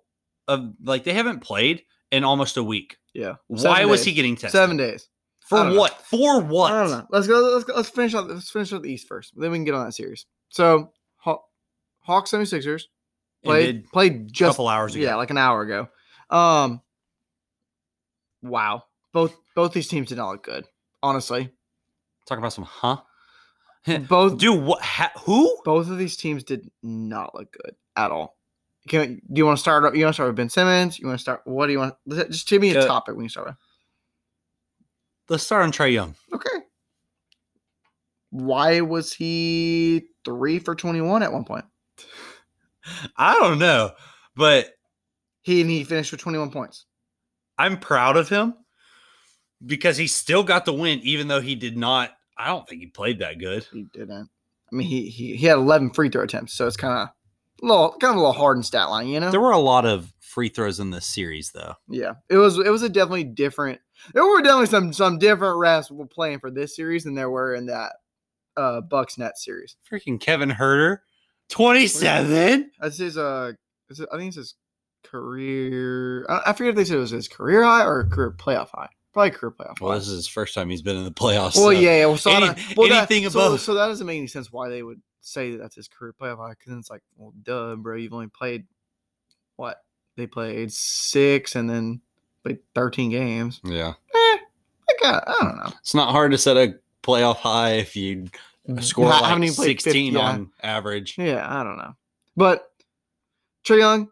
[0.48, 2.96] of like they haven't played in almost a week.
[3.14, 3.34] Yeah.
[3.48, 4.52] Why Seven was he getting tested?
[4.52, 5.08] Seven days.
[5.52, 5.78] For don't know.
[5.80, 6.02] what?
[6.02, 6.72] For what?
[6.72, 7.06] I don't know.
[7.10, 7.38] Let's go.
[7.40, 7.74] Let's go.
[7.74, 8.28] Let's finish out.
[8.28, 9.32] Let's finish out the East first.
[9.36, 10.26] Then we can get on that series.
[10.48, 11.42] So, Haw-
[12.00, 12.82] Hawks 76ers
[13.44, 15.04] played Ended played a just couple hours ago.
[15.04, 15.88] yeah, like an hour ago.
[16.30, 16.80] Um,
[18.42, 18.84] wow.
[19.12, 20.66] Both both these teams did not look good.
[21.02, 21.50] Honestly,
[22.26, 22.98] Talking about some huh?
[24.08, 24.80] both do what?
[24.82, 25.58] Ha, who?
[25.64, 28.36] both of these teams did not look good at all.
[28.88, 29.84] Can, do you want to start?
[29.84, 29.94] up?
[29.94, 30.98] You want to start with Ben Simmons?
[30.98, 31.42] You want to start?
[31.44, 31.94] What do you want?
[32.08, 33.56] Just give me a Uh, topic when you start with.
[35.32, 36.14] Let's start on Trae Young.
[36.34, 36.50] Okay.
[38.28, 41.64] Why was he three for twenty one at one point?
[43.16, 43.92] I don't know,
[44.36, 44.74] but
[45.40, 46.84] He and he finished with twenty one points.
[47.56, 48.52] I'm proud of him
[49.64, 52.10] because he still got the win, even though he did not.
[52.36, 53.66] I don't think he played that good.
[53.72, 54.28] He didn't.
[54.70, 57.08] I mean, he he, he had eleven free throw attempts, so it's kind of
[57.62, 59.30] little kind of a little hard in stat line, you know.
[59.30, 61.74] There were a lot of free throws in this series, though.
[61.88, 63.80] Yeah, it was it was a definitely different.
[64.14, 67.54] There were definitely some some different refs were playing for this series than there were
[67.54, 67.92] in that
[68.56, 69.76] uh Bucks net series.
[69.90, 70.98] Freaking Kevin Huerter,
[71.48, 72.70] 27.
[72.80, 73.52] That's his uh,
[73.90, 74.54] is it, I think it's his
[75.04, 76.26] career.
[76.28, 78.88] I, I forget if they said it was his career high or career playoff high.
[79.12, 79.80] Probably career playoff.
[79.80, 81.54] Well, this is his first time he's been in the playoffs.
[81.56, 82.06] Well, so- yeah, yeah.
[82.06, 82.46] Well, so Any-
[82.76, 85.52] well, that- anything so- above- So, that doesn't make any sense why they would say
[85.52, 87.96] that that's his career playoff high because it's like, well, duh, bro.
[87.96, 88.64] You've only played
[89.56, 89.82] what?
[90.16, 92.00] They played six and then
[92.42, 93.60] played thirteen games.
[93.64, 93.94] Yeah.
[94.14, 95.24] Eh, I got.
[95.28, 95.72] I don't know.
[95.80, 98.28] It's not hard to set a playoff high if you
[98.80, 100.20] score Ha- like haven't even played 16 50, yeah.
[100.30, 101.16] on average.
[101.18, 101.94] Yeah, I don't know.
[102.36, 102.70] But
[103.64, 104.08] Trae Young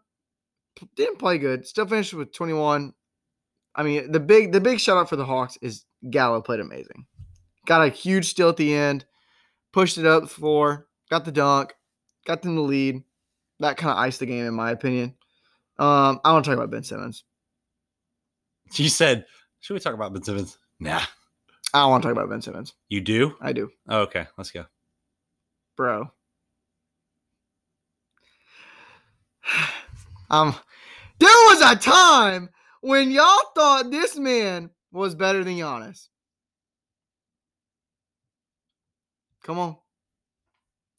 [0.95, 1.67] didn't play good.
[1.67, 2.93] Still finished with 21.
[3.75, 7.05] I mean, the big the big shout out for the Hawks is Gallo played amazing.
[7.65, 9.05] Got a huge steal at the end,
[9.71, 11.73] pushed it up the floor, got the dunk,
[12.25, 13.03] got them the lead.
[13.59, 15.15] That kind of iced the game, in my opinion.
[15.77, 17.23] Um, I want to talk about Ben Simmons.
[18.73, 19.25] You said,
[19.59, 20.57] should we talk about Ben Simmons?
[20.79, 21.01] Nah.
[21.73, 22.73] I don't want to talk about Ben Simmons.
[22.89, 23.35] You do?
[23.39, 24.65] I do, Oh, okay, let's go.
[25.77, 26.11] bro.
[30.29, 30.55] Um,
[31.19, 32.49] there was a time
[32.81, 36.07] when y'all thought this man was better than Giannis.
[39.43, 39.77] Come on,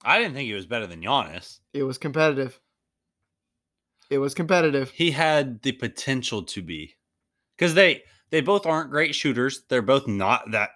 [0.05, 1.61] I didn't think he was better than Giannis.
[1.73, 2.59] it was competitive.
[4.11, 4.91] It was competitive.
[4.91, 6.97] He had the potential to be.
[7.57, 9.63] Because they they both aren't great shooters.
[9.69, 10.71] They're both not that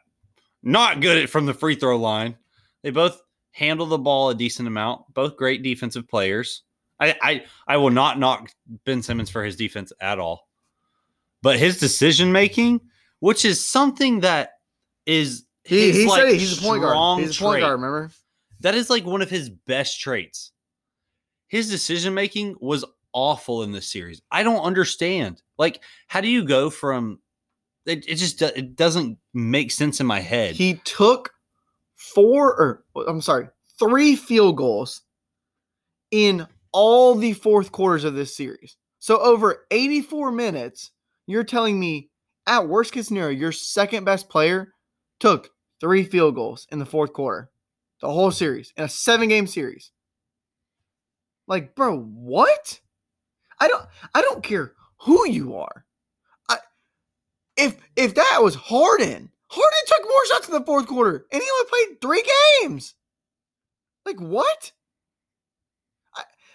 [0.63, 2.37] not good at from the free throw line.
[2.83, 5.13] They both handle the ball a decent amount.
[5.13, 6.63] Both great defensive players.
[7.01, 8.51] I I, I will not knock
[8.85, 10.46] Ben Simmons for his defense at all.
[11.47, 12.81] But his decision making,
[13.21, 14.55] which is something that
[15.07, 17.21] is He, he like, said he's a point guard.
[17.21, 17.61] He's a point trait.
[17.61, 17.81] guard.
[17.81, 18.11] Remember?
[18.59, 20.51] That is like one of his best traits.
[21.47, 24.21] His decision making was awful in this series.
[24.29, 25.41] I don't understand.
[25.57, 27.21] Like, how do you go from
[27.87, 28.05] it?
[28.09, 30.57] It just it doesn't make sense in my head.
[30.57, 31.31] He took
[31.95, 35.03] four or I'm sorry, three field goals
[36.11, 38.77] in all the fourth quarters of this series.
[38.99, 40.91] So over 84 minutes,
[41.27, 42.11] you're telling me
[42.47, 44.73] at worst case scenario, your second best player
[45.19, 47.51] took three field goals in the fourth quarter,
[48.01, 49.91] the whole series in a seven game series.
[51.47, 52.81] Like, bro, what?
[53.59, 55.85] I don't I don't care who you are.
[56.49, 56.59] I
[57.57, 61.49] if if that was Harden, Harden took more shots in the fourth quarter and he
[61.49, 62.25] only played three
[62.61, 62.95] games.
[64.05, 64.73] Like what?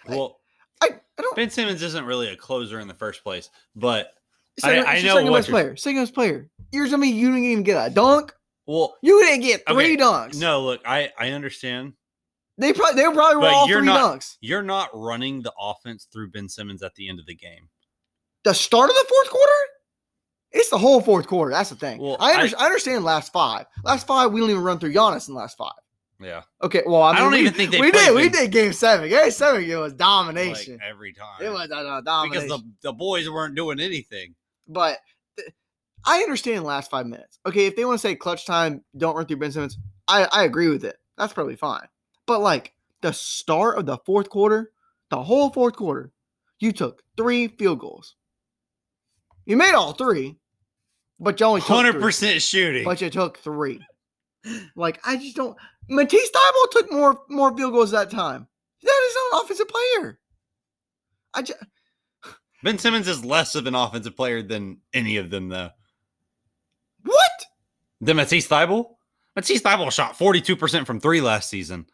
[0.08, 0.40] well,
[0.80, 0.88] I,
[1.18, 4.12] I don't Ben Simmons isn't really a closer in the first place, but
[4.58, 5.76] second, I it's know second best player.
[5.76, 6.48] Second best player.
[6.72, 8.32] You're telling me you didn't even get a dunk?
[8.66, 10.38] well, You didn't get three Okay, dunks.
[10.40, 10.62] no.
[10.62, 11.94] Look, I I understand.
[12.58, 14.36] They probably they probably were But all you're three not- dunks.
[14.40, 17.68] You're not running the offense through Ben Simmons at the end of the game.
[18.44, 19.52] The start of the fourth quarter?
[20.52, 21.50] It's the whole fourth quarter.
[21.50, 21.98] That's the thing.
[22.00, 23.66] Well, I, I- under, I understand last five.
[23.84, 25.72] Last five, we don't even run through Giannis in the last five.
[26.20, 28.14] Yeah, Okay, well, I, I don't we, even think they we did.
[28.14, 29.08] We Ben- did game seven.
[29.08, 30.78] Game seven, it was like domination.
[30.88, 31.42] every time.
[31.42, 34.34] it was uh, because the the boys weren't doing anything.
[34.72, 34.98] But
[36.04, 37.38] I understand last five minutes.
[37.46, 40.44] Okay, if they want to say clutch time, don't run through Ben Simmons, I, I
[40.44, 40.96] agree with it.
[41.16, 41.86] That's probably fine.
[42.26, 44.72] But like the start of the fourth quarter,
[45.10, 46.12] the whole fourth quarter,
[46.58, 48.16] you took three field goals.
[49.44, 50.38] You made all three,
[51.18, 52.84] but you only hundred percent shooting.
[52.84, 53.84] But you took three.
[54.74, 55.56] Like I just don't.
[55.88, 58.46] Matisse Thybulle took more more field goals that time.
[58.82, 60.18] That is not an offensive player.
[61.34, 61.62] I just
[62.62, 65.70] Ben Simmons is less of an offensive player than any of them, though.
[67.04, 67.30] what?
[68.00, 68.94] Than Matisse Thybulle.
[69.34, 71.86] Matisse Thybulle shot forty two percent from three last season.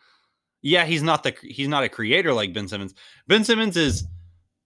[0.60, 2.94] Yeah, he's not the he's not a creator like Ben Simmons.
[3.26, 4.04] Ben Simmons is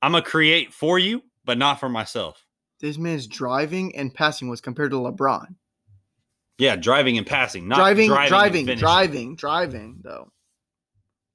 [0.01, 2.45] I'm a create for you, but not for myself.
[2.81, 5.55] This man's driving and passing was compared to LeBron.
[6.59, 10.01] Yeah, driving and passing, not driving, driving, driving, driving, driving.
[10.03, 10.33] Though,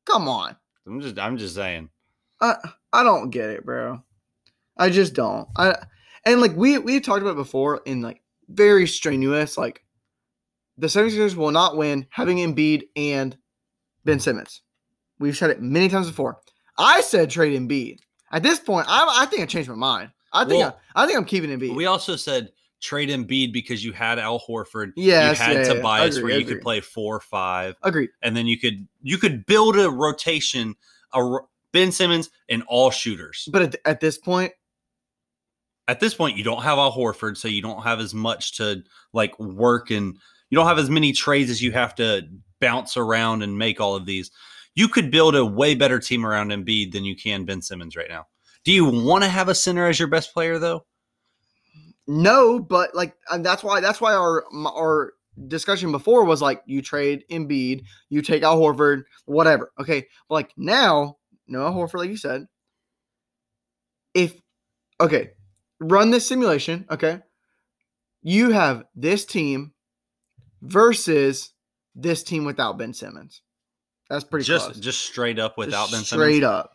[0.05, 0.55] come on.
[0.85, 1.89] I'm just I'm just saying.
[2.41, 2.55] I
[2.93, 4.01] I don't get it, bro.
[4.79, 5.47] I just don't.
[5.55, 5.75] I
[6.25, 9.83] and like we we talked about it before in like very strenuous like
[10.77, 13.35] the 76ers will not win having Embiid and
[14.05, 14.61] Ben Simmons.
[15.19, 16.37] We've said it many times before.
[16.77, 17.99] I said trade Embiid.
[18.31, 20.11] At this point, I I think I changed my mind.
[20.33, 21.75] I think Well, I, I think I'm keeping Embiid.
[21.75, 22.51] We also said
[22.81, 24.91] trade Embiid because you had Al Horford.
[24.95, 25.73] Yes, you had yeah, yeah.
[25.73, 26.55] Tobias Agree, where you agree.
[26.55, 28.09] could play four five, Agreed.
[28.21, 30.75] and then you could you could build a rotation,
[31.13, 31.37] a
[31.71, 33.47] Ben Simmons and all shooters.
[33.51, 34.53] But at, at this point,
[35.87, 38.83] At this point, you don't have Al Horford, so you don't have as much to
[39.13, 40.17] like work, and
[40.49, 42.23] you don't have as many trades as you have to
[42.59, 44.31] bounce around and make all of these.
[44.75, 48.09] You could build a way better team around Embiid than you can Ben Simmons right
[48.09, 48.27] now.
[48.63, 50.85] Do you want to have a center as your best player though?
[52.07, 55.13] no, but like that's why that's why our our
[55.47, 59.71] discussion before was like you trade Embiid, you take Al Horford, whatever.
[59.79, 61.17] Okay, but like now,
[61.47, 62.47] no Horford, like you said.
[64.13, 64.39] If
[65.01, 65.31] okay,
[65.79, 66.85] run this simulation.
[66.89, 67.19] Okay,
[68.21, 69.73] you have this team
[70.61, 71.51] versus
[71.95, 73.41] this team without Ben Simmons.
[74.09, 74.79] That's pretty just close.
[74.79, 76.35] just straight up without Just Ben straight Simmons.
[76.37, 76.71] Straight up.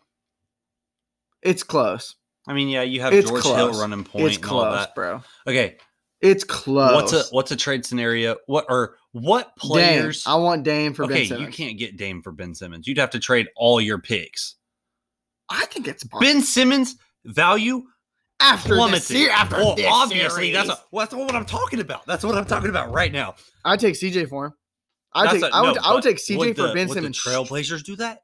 [1.41, 2.15] It's close.
[2.47, 3.79] I mean, yeah, you have It's George Hill close.
[3.79, 4.93] running point It's and all that.
[4.95, 5.23] bro.
[5.47, 5.77] Okay,
[6.21, 6.93] It's close.
[6.93, 8.35] what's a what's a trade scenario?
[8.47, 9.69] What or what Dame.
[9.69, 10.23] players?
[10.27, 11.45] I want Dame for okay, Ben Simmons.
[11.57, 12.87] you can't get Dame for Ben Simmons.
[12.87, 14.55] You'd have to trade all your picks.
[15.49, 16.19] I think it's possible.
[16.31, 16.95] Ben Simmons
[17.25, 17.83] value
[18.43, 19.01] after plummeted.
[19.01, 22.05] this year, after well, this obviously that's a, well, that's what I'm talking about.
[22.05, 23.35] That's what I'm talking about right now.
[23.65, 24.53] I'd take CJ for him.
[25.13, 25.51] I That's take.
[25.51, 25.75] a- I would.
[25.75, 27.19] no, I would take CJ would for the- Ben would the Simmons.
[27.23, 28.23] Trailblazers do that?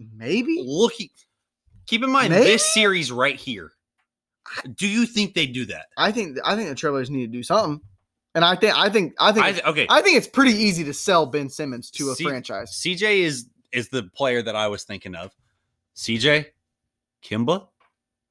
[0.00, 0.62] Maybe.
[0.66, 0.94] Look,
[1.86, 2.44] keep in mind Maybe?
[2.44, 3.70] this series right here.
[4.76, 5.86] Do you think they do that?
[5.96, 6.38] I think.
[6.44, 7.80] I think the Trailblazers need to do something.
[8.34, 8.76] And I think.
[8.76, 9.14] I think.
[9.20, 9.44] I think.
[9.44, 12.24] I, I, th- okay, think it's pretty easy to sell Ben Simmons to a C-
[12.24, 12.72] franchise.
[12.84, 15.32] CJ is is the player that I was thinking of.
[15.96, 16.46] CJ,
[17.24, 17.68] Kemba,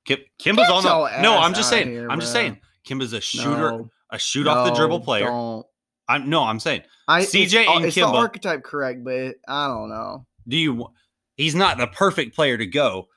[0.06, 1.22] Kim, Kemba's Get on the.
[1.22, 1.89] No, I'm just saying.
[1.89, 2.60] here, I'm just saying.
[2.88, 5.26] Kemba's a shooter, No, a shoot off the dribble player.
[5.26, 5.66] Don't.
[6.08, 6.82] I'm no, I'm saying.
[7.08, 10.26] I, CJ it's, and it's the archetype correct, but I don't know.
[10.47, 10.88] Do you?
[11.36, 13.08] He's not the perfect player to go.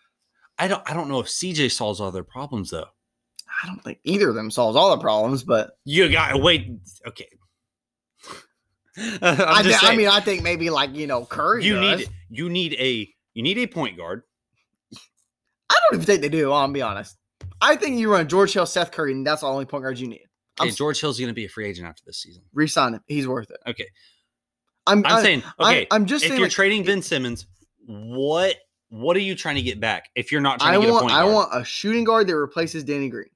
[0.58, 0.82] I don't.
[0.88, 2.86] I don't know if CJ solves all their problems though.
[3.62, 6.70] I don't think either of them solves all the problems, but You got to wait.
[7.06, 7.28] Okay.
[8.96, 11.64] I, thi- I mean, I think maybe like you know Curry.
[11.64, 11.98] you does.
[12.00, 14.22] need you need a you need a point guard.
[15.74, 16.52] I don't even think they do.
[16.52, 17.16] I'll be honest.
[17.60, 20.08] I think you run George Hill, Seth Curry, and that's the only point guard you
[20.08, 20.24] need.
[20.58, 22.42] I'm Okay, s- George Hill's going to be a free agent after this season.
[22.52, 23.00] Resign him.
[23.06, 23.56] He's worth it.
[23.66, 23.86] Okay,
[24.86, 25.04] I'm.
[25.06, 25.86] I'm I- saying okay.
[25.90, 26.38] I'm just if saying.
[26.40, 27.46] you're like, trading Ben Simmons,
[27.86, 28.56] what
[28.90, 30.10] what are you trying to get back?
[30.14, 31.04] If you're not trying I to get want.
[31.04, 33.28] a point I guard, want a shooting guard that replaces Danny Green.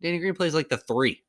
[0.00, 1.22] Danny Green plays like the three,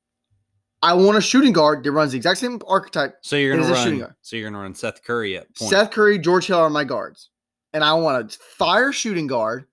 [0.81, 3.15] I want a shooting guard that runs the exact same archetype.
[3.21, 4.07] so you're It going is to a shooting run.
[4.07, 4.15] guard.
[4.21, 5.69] So you're going to run Seth Curry at point.
[5.71, 7.29] Seth Curry, George Hill are my guards,
[7.73, 9.65] and I want a fire shooting guard,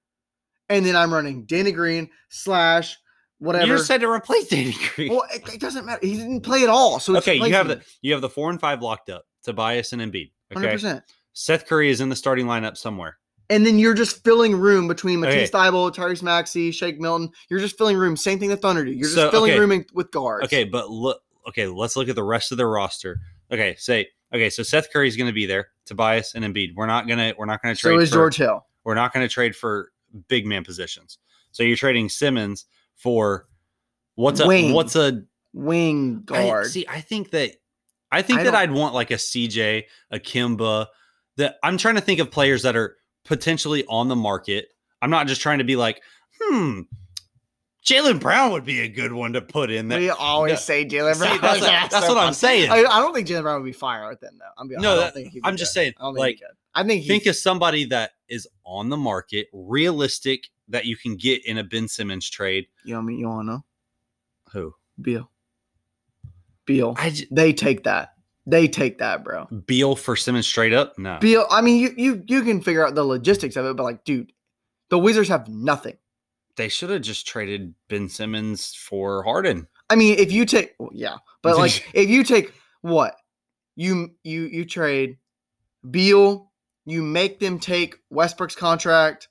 [0.70, 2.96] and then I'm running Danny Green slash
[3.38, 3.66] whatever.
[3.66, 5.10] You just said to replace Danny Green.
[5.10, 6.00] well, it, it doesn't matter.
[6.00, 6.98] He didn't play at all.
[7.00, 9.26] So it's okay, you have the you have the four and five locked up.
[9.42, 10.30] Tobias and Embiid.
[10.54, 11.02] Okay, 100%.
[11.32, 13.18] Seth Curry is in the starting lineup somewhere.
[13.48, 15.58] And then you're just filling room between Matisse Okay.
[15.70, 17.30] Thybulle, Tyrese Maxey, Shake Milton.
[17.48, 18.16] You're just filling room.
[18.16, 18.92] Same thing the Thunder do.
[18.92, 19.58] You're just So, filling okay.
[19.58, 20.44] room in, with guards.
[20.44, 21.22] Okay, but look.
[21.48, 23.20] Okay, let's look at the rest of their roster.
[23.50, 24.50] Okay, say okay.
[24.50, 25.68] So Seth Curry's going to be there.
[25.86, 26.74] Tobias and Embiid.
[26.76, 27.94] We're not gonna we're not gonna trade.
[27.94, 28.64] So is for, George Hill.
[28.84, 29.90] We're not gonna trade for
[30.28, 31.18] big man positions.
[31.52, 33.46] So you're trading Simmons for
[34.14, 34.72] what's a Wing.
[34.72, 36.66] what's a Wing I- guard.
[36.66, 37.56] see, I think that
[38.12, 40.86] I think I that I'd want like a CJ, a Kemba.
[41.36, 44.68] That I'm trying to think of players that are potentially on the market.
[45.00, 46.02] I'm not just trying to be like,
[46.40, 46.82] hmm,
[47.84, 49.98] Jaylen Brown would be a good one to put in there.
[49.98, 51.40] we always say Jaylen See, Brown.
[51.60, 52.70] that's, that's what I'm saying.
[52.70, 54.44] I, I don't think Jaylen Brown would be fire with them though.
[54.58, 55.80] I'm being No, I don't that- think he'd be I'm just good.
[55.80, 56.40] saying, I like.
[56.74, 61.44] I think think of somebody that is on the market, realistic that you can get
[61.46, 62.66] in a Ben Simmons trade.
[62.84, 63.18] you know what I mean?
[63.18, 63.64] You want to know?
[64.52, 64.74] Who?
[65.00, 65.30] Beal.
[66.66, 66.94] Beal.
[66.94, 68.14] J- They take that.
[68.46, 69.46] They take that, bro.
[69.66, 70.98] Beal for Simmons straight up?
[70.98, 71.18] No.
[71.20, 71.46] Beal.
[71.50, 74.32] I mean, you you you can figure out the logistics of it, but like, dude,
[74.90, 75.96] The Wizards have nothing.
[76.60, 79.66] They should have just traded Ben Simmons for Harden.
[79.88, 82.52] I mean, if you take well, yeah, but like if you take
[82.82, 83.14] what
[83.76, 85.16] you you you trade
[85.90, 86.52] Beal,
[86.84, 89.28] you make them take Westbrook's contract,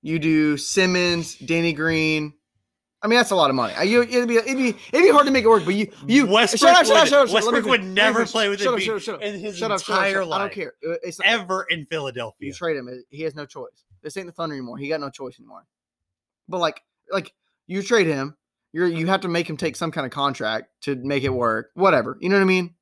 [0.00, 2.32] you do Simmons, Danny Green.
[3.02, 3.74] I mean, that's a lot of money.
[3.76, 5.92] I- You, it'd be it'd be it'd be hard to make it work, but you
[6.06, 7.44] you Westbrook shut up, shut up, would- shut up, shut up.
[7.44, 9.20] Let Westbrook would never play with shut up, shut up, shut up.
[9.20, 10.32] in his Shut up, entire shut up.
[10.32, 10.72] I don't care.
[10.80, 12.46] It's Ever in Philadelphia.
[12.46, 12.88] You trade him.
[13.10, 13.84] He has no choice.
[14.02, 14.78] This ain't the Thunder anymore.
[14.78, 15.66] He got no choice anymore.
[16.48, 17.32] But like, like
[17.66, 18.36] you trade him,
[18.72, 19.12] you're you uh-huh.
[19.12, 21.70] have to make him take some kind of contract to make it work.
[21.74, 22.18] Whatever.
[22.20, 22.74] You know what I mean?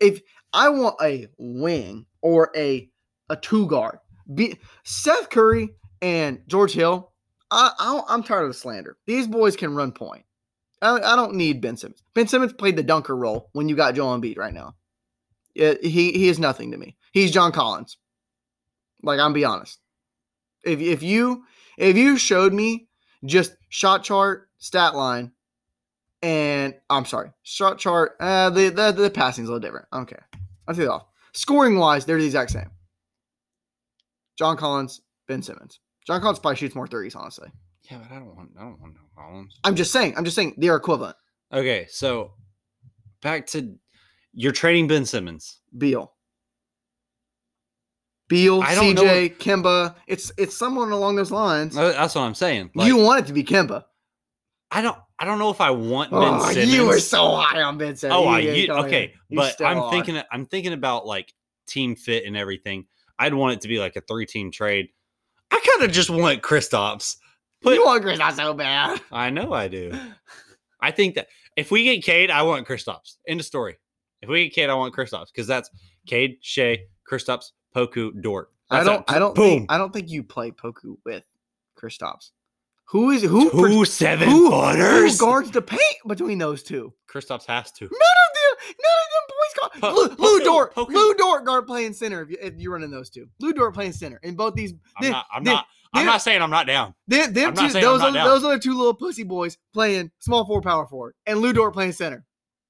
[0.00, 0.20] If
[0.52, 2.88] I want a wing or a
[3.30, 3.98] a two guard,
[4.32, 5.70] be Seth Curry
[6.02, 7.12] and George Hill.
[7.50, 8.96] I, I I'm tired of the slander.
[9.06, 10.24] These boys can run point.
[10.80, 12.02] I, I don't need Ben Simmons.
[12.14, 14.74] Ben Simmons played the dunker role when you got Joel Embiid right now.
[15.54, 16.96] It, he he is nothing to me.
[17.12, 17.96] He's John Collins.
[19.02, 19.80] Like I'm be honest.
[20.68, 21.44] If if you
[21.76, 22.88] if you showed me
[23.24, 25.32] just shot chart, stat line,
[26.22, 29.86] and I'm sorry, shot chart, uh the the, the passing's a little different.
[29.92, 30.28] I don't care.
[30.66, 31.06] I feel off.
[31.32, 32.70] Scoring wise, they're the exact same.
[34.36, 35.80] John Collins, Ben Simmons.
[36.06, 37.48] John Collins probably shoots more threes, honestly.
[37.90, 39.58] Yeah, but I don't want I don't want no Collins.
[39.64, 41.16] I'm just saying, I'm just saying they're equivalent.
[41.52, 42.32] Okay, so
[43.22, 43.76] back to
[44.32, 45.60] you're trading Ben Simmons.
[45.76, 46.12] Beal.
[48.28, 49.94] Beal, don't know CJ, Kemba.
[50.06, 51.74] It's it's someone along those lines.
[51.74, 52.70] That's what I'm saying.
[52.74, 53.84] Like, you want it to be Kemba.
[54.70, 56.74] I don't I don't know if I want Ben Oh, Simmons.
[56.74, 58.16] you were so high on Ben Simmons.
[58.18, 59.90] Oh, I, You- okay, you but I'm are.
[59.90, 61.32] thinking I'm thinking about like
[61.66, 62.86] team fit and everything.
[63.18, 64.88] I'd want it to be like a three team trade.
[65.50, 67.16] I kind of just want Kristaps.
[67.64, 69.00] You want not so bad.
[69.10, 69.98] I know I do.
[70.80, 73.16] I think that if we get Cade, I want Kristaps.
[73.26, 73.76] End of story.
[74.22, 75.68] If we get Cade, I want Kristaps because that's
[76.06, 76.78] Cade, Shai,
[77.10, 78.50] Kristaps, Poku, Dort.
[78.70, 79.04] I don't.
[79.10, 79.34] I don't.
[79.34, 79.44] Boom.
[79.60, 81.24] Think, I don't think you play Poku with
[81.78, 82.30] Kristaps.
[82.90, 83.50] Who is who?
[83.50, 86.92] Two seven who, who guards the paint between those two?
[87.10, 87.84] Kristaps has to.
[87.84, 88.76] None of them.
[88.80, 90.18] None of them boys guard.
[90.18, 90.74] Lou, Lou Poku- Dort.
[90.74, 93.26] Poku- Lu Dort guard playing center if, you, if you're running those two.
[93.40, 94.72] Lu Dort playing center in both these.
[94.96, 95.26] I'm them- not.
[95.32, 95.66] I'm them- not.
[95.94, 96.94] I'm not saying I'm not down.
[97.06, 100.62] Them, them two, those are those are the two little pussy boys playing small forward,
[100.64, 102.24] power forward, and Lu Dort playing center.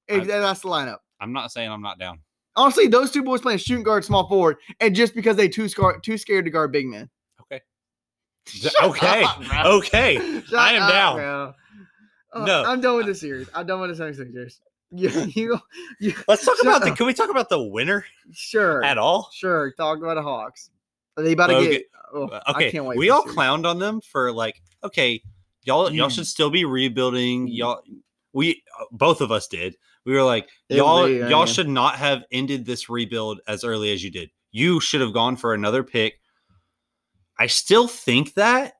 [0.09, 0.97] I- that's the lineup.
[1.19, 2.19] I'm not saying I'm not down.
[2.59, 5.99] Honestly, those two boys playing shooting guard, small forward, and just because they too scar-
[5.99, 7.09] too scared to guard big men.
[7.41, 7.61] Okay.
[8.47, 9.23] Shut okay.
[9.23, 9.77] up, bro.
[9.77, 10.41] Okay.
[10.45, 11.15] Shut I am up, down.
[11.15, 11.53] bro.
[12.33, 12.63] Uh, No.
[12.65, 13.47] I'm done with the series.
[13.55, 14.17] I'm done with the series.
[14.17, 14.59] series.
[14.91, 15.59] You, you,
[15.99, 16.89] you, Let's talk Shut about the.
[16.91, 19.29] Can we talk about the winner sure, at all?
[19.31, 19.71] sure.
[19.73, 20.71] Talk about the Hawks.
[21.15, 21.69] Are they about to Okay.
[21.69, 21.83] get?
[22.11, 22.71] Oh, I Okay.
[22.71, 22.97] can't wait.
[22.97, 23.37] we all series.
[23.37, 25.21] clowned on them for like, okay,
[25.63, 26.11] y'all y'all Mm.
[26.15, 27.47] should still be rebuilding.
[27.47, 27.55] Mm.
[27.55, 27.81] Y'all,
[28.33, 29.75] we uh, both of us did.
[30.05, 31.45] We were like, y'all be, y'all yeah.
[31.45, 34.29] should not have ended this rebuild as early as you did.
[34.51, 36.19] You should have gone for another pick.
[37.37, 38.73] I still think that,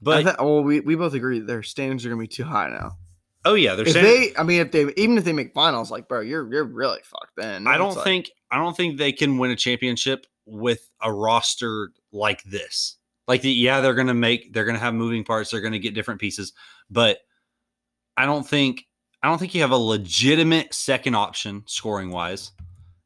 [0.00, 2.92] But but oh, we, we both agree their standards are gonna be too high now.
[3.44, 6.08] oh yeah, they're If they, I mean, if they even if they make finals, like
[6.08, 7.32] bro, you're you're really fucked.
[7.36, 11.12] Then I don't like- think I don't think they can win a championship with a
[11.12, 12.96] roster like this.
[13.26, 16.20] Like the yeah, they're gonna make they're gonna have moving parts, they're gonna get different
[16.20, 16.52] pieces,
[16.90, 17.18] but
[18.16, 18.86] I don't think
[19.24, 22.52] I don't think you have a legitimate second option scoring wise.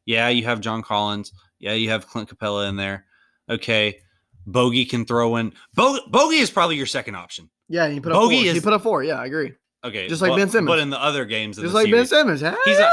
[0.04, 1.32] Yeah, you have John Collins.
[1.60, 3.04] Yeah, you have Clint Capela in there.
[3.48, 4.00] Okay.
[4.44, 7.48] Bogey can throw in Bo- Bogey is probably your second option.
[7.68, 8.42] Yeah, he put up Bogey four.
[8.42, 9.04] he is- put up four.
[9.04, 9.52] Yeah, I agree.
[9.84, 10.08] Okay.
[10.08, 10.66] Just like but- Ben Simmons.
[10.66, 12.40] But in the other games, of Just like Ben Simmons.
[12.40, 12.90] He's a-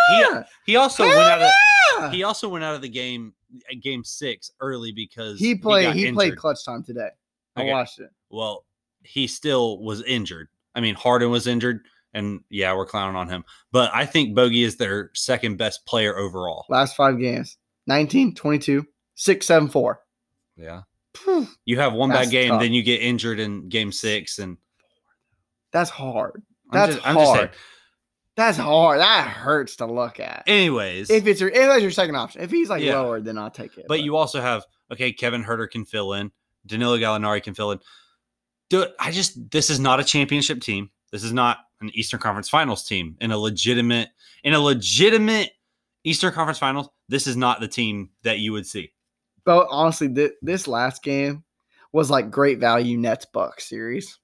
[0.65, 1.51] he- he also went out of
[1.99, 2.11] yeah.
[2.11, 3.34] he also went out of the game
[3.71, 5.86] at game six early because He played.
[5.86, 7.09] got He, played clutch time today.
[7.55, 7.71] I Okay.
[7.71, 8.11] watched it.
[8.30, 8.65] Well,
[9.01, 10.49] he still was injured.
[10.76, 11.86] I mean, Harden was injured,
[12.16, 13.43] and yeah, we're clowning on him.
[13.72, 16.66] But I think Bogey is their second best player overall.
[16.70, 19.99] Last five games 19, 22, 6, 7, 4.
[20.57, 20.82] Yeah.
[21.16, 22.61] Phew, You have one That's bad game, tough.
[22.61, 24.57] then you get injured in game six, and
[25.72, 26.41] That's hard.
[26.72, 27.28] That's just, just saying.
[27.36, 27.51] hard.
[28.36, 28.99] That's hard.
[28.99, 30.43] That hurts to look at.
[30.47, 32.99] Anyways, if it's your, if that's your second option, if he's like Yeah.
[32.99, 33.86] lower, then I'll take it.
[33.88, 36.32] but you also have okay, Kevin Huerter can fill in,
[36.66, 37.80] Danilo Gallinari can fill in.
[38.70, 40.89] Dude, I just this is not a championship team.
[41.11, 44.09] This is not an Eastern Conference Finals team in a legitimate
[44.43, 45.51] in a legitimate
[46.03, 46.89] Eastern Conference Finals.
[47.09, 48.91] This is not the team that you would see.
[49.45, 51.43] But honestly, th- this last game
[51.91, 54.19] was like great value Nets Bucks series.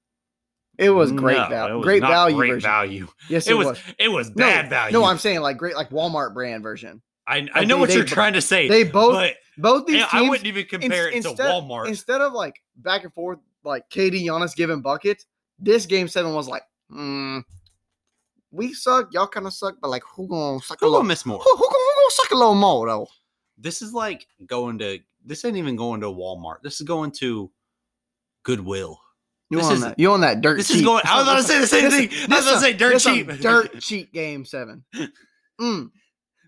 [0.77, 1.75] It was great No, value.
[1.75, 2.61] was Great not value Great version.
[2.69, 3.07] value.
[3.29, 3.79] Yes, It it, was, was.
[3.99, 4.93] It was No, bad value.
[4.93, 7.01] No, I'm saying like great, like Walmart brand version.
[7.27, 8.67] I, I like know they- what they you're bo- trying to say.
[8.67, 10.09] They both, both these teams.
[10.11, 11.87] I wouldn't even compare it instead, to Walmart.
[11.87, 15.27] Instead of like back and forth, like KD Giannis giving buckets,
[15.59, 17.43] this game seven was like, mm,
[18.51, 20.99] we suck, y'all kind of suck, but like who gonna suck a Who little?
[21.01, 21.39] gonna miss more?
[21.39, 23.07] Who, who, gonna, who gonna suck a little more though?
[23.57, 24.99] This is like going to.
[25.25, 26.63] This ain't even going to Walmart.
[26.63, 27.51] This is going to
[28.43, 28.99] Goodwill.
[29.49, 29.99] You This on is- that?
[29.99, 30.57] You on that dirt?
[30.57, 30.77] This cheap.
[30.77, 31.03] is going.
[31.05, 32.09] I was about to say the same thing.
[32.31, 33.27] I was this about to say dirt this cheap.
[33.41, 34.83] dirt cheap game seven.
[35.61, 35.91] Mm.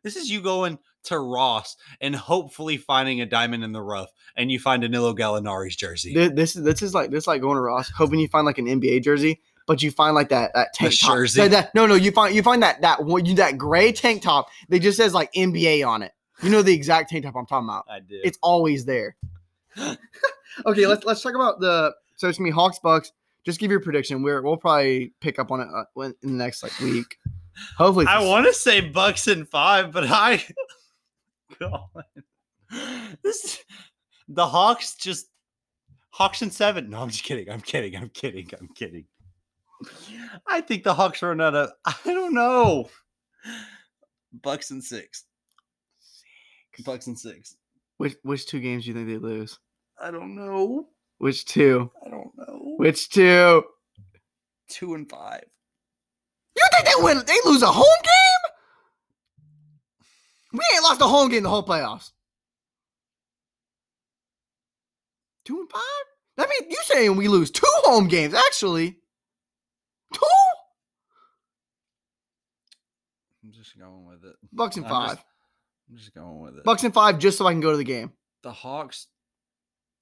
[0.04, 4.52] This is you going to Ross and hopefully finding a diamond in the rough, and
[4.52, 6.16] you find Danilo Gallinari's jersey.
[6.16, 8.44] Thi- This is this is like this is like going to Ross, hoping you find
[8.44, 11.18] like an NBA jersey, but you find like that that tank top.
[11.36, 14.22] That, that- no, no, you find you find that that one you that gray tank
[14.22, 16.12] top that just says like NBA on it.
[16.42, 17.86] You know the exact tank top I'm talking about.
[17.90, 18.22] I did.
[18.24, 19.16] It's always there.
[19.78, 23.12] okay, let's let's talk about the so it's be Hawks Bucks.
[23.46, 24.22] Just give your prediction.
[24.24, 27.18] We're we'll probably pick up on it uh, in the next like week.
[27.78, 30.44] Hopefully, I want to say Bucks in five, but I.
[31.60, 31.88] God.
[33.24, 33.64] This
[34.28, 35.28] the Hawks just
[36.10, 36.90] Hawks in seven.
[36.90, 37.50] No, I'm just kidding.
[37.50, 37.96] I'm kidding.
[37.96, 38.50] I'm kidding.
[38.60, 39.06] I'm kidding.
[40.48, 41.72] I think the Hawks are another.
[41.86, 42.90] I don't know.
[44.42, 45.26] Bucks and six.
[46.86, 47.56] Bucks and six.
[47.98, 49.60] which which two games do you think they lose?
[50.02, 50.88] I don't know.
[51.20, 51.92] Which two?
[52.06, 52.76] I don't know.
[52.78, 53.64] Which two?
[54.70, 55.44] Two and five.
[56.56, 57.22] You think they win?
[57.26, 58.52] They lose a home game?
[60.54, 62.12] We ain't lost a home game the whole playoffs.
[65.46, 65.82] Two and five?
[66.38, 68.98] That means you saying we lose two home games, actually.
[70.14, 70.20] Two?
[73.44, 74.36] I'm just going with it.
[74.52, 75.10] Bucks and I'm five.
[75.16, 75.26] just-
[75.90, 76.64] I'm just going with it.
[76.64, 78.14] Bucks and five just so I can go to the game.
[78.42, 79.08] the Hawks.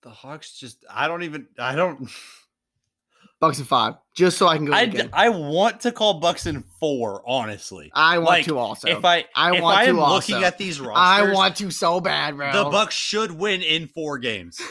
[0.03, 0.83] The Hawks just.
[0.89, 1.47] I don't even.
[1.59, 2.09] I don't.
[3.39, 5.09] Bucks and five just so I can go I, the d- game.
[5.13, 7.91] I want to call Bucks and four, honestly.
[7.95, 8.87] I want like, to also.
[8.87, 10.33] if I I if want I to am also.
[10.33, 10.95] looking at these rosters,
[11.29, 12.51] I want to so bad, bro.
[12.65, 14.61] the Bucks should win in four games.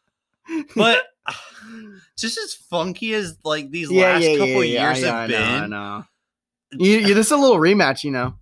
[0.76, 1.02] but
[2.18, 5.70] just as funky as like these last couple years yeah, have I know, I been,
[5.70, 6.04] know.
[6.72, 8.34] You, you, this is a little rematch, you know.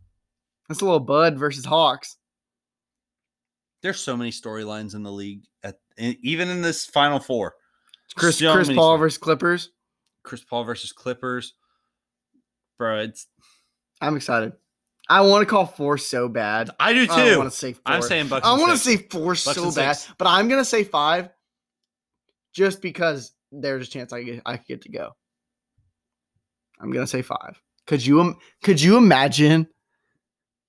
[0.68, 2.16] That's a little Bud versus Hawks.
[3.82, 5.44] there's so many storylines in the league.
[5.62, 7.54] At in, even in this Final Four,
[8.14, 9.70] Chris So Chris Paul versus Clippers.
[10.22, 11.54] Chris Paul versus Clippers,
[12.78, 12.98] bro.
[13.00, 13.26] It's
[14.00, 14.52] I'm excited.
[15.08, 16.70] I want to call four so bad.
[16.78, 17.12] I do too.
[17.12, 18.46] I want to say 4 I'm saying Bucks.
[18.46, 21.30] I want to say four so bad, but I'm gonna say five,
[22.52, 25.10] just because there's a chance I get I could get to go.
[26.80, 27.60] I'm gonna say five.
[27.86, 29.68] Could you could you imagine?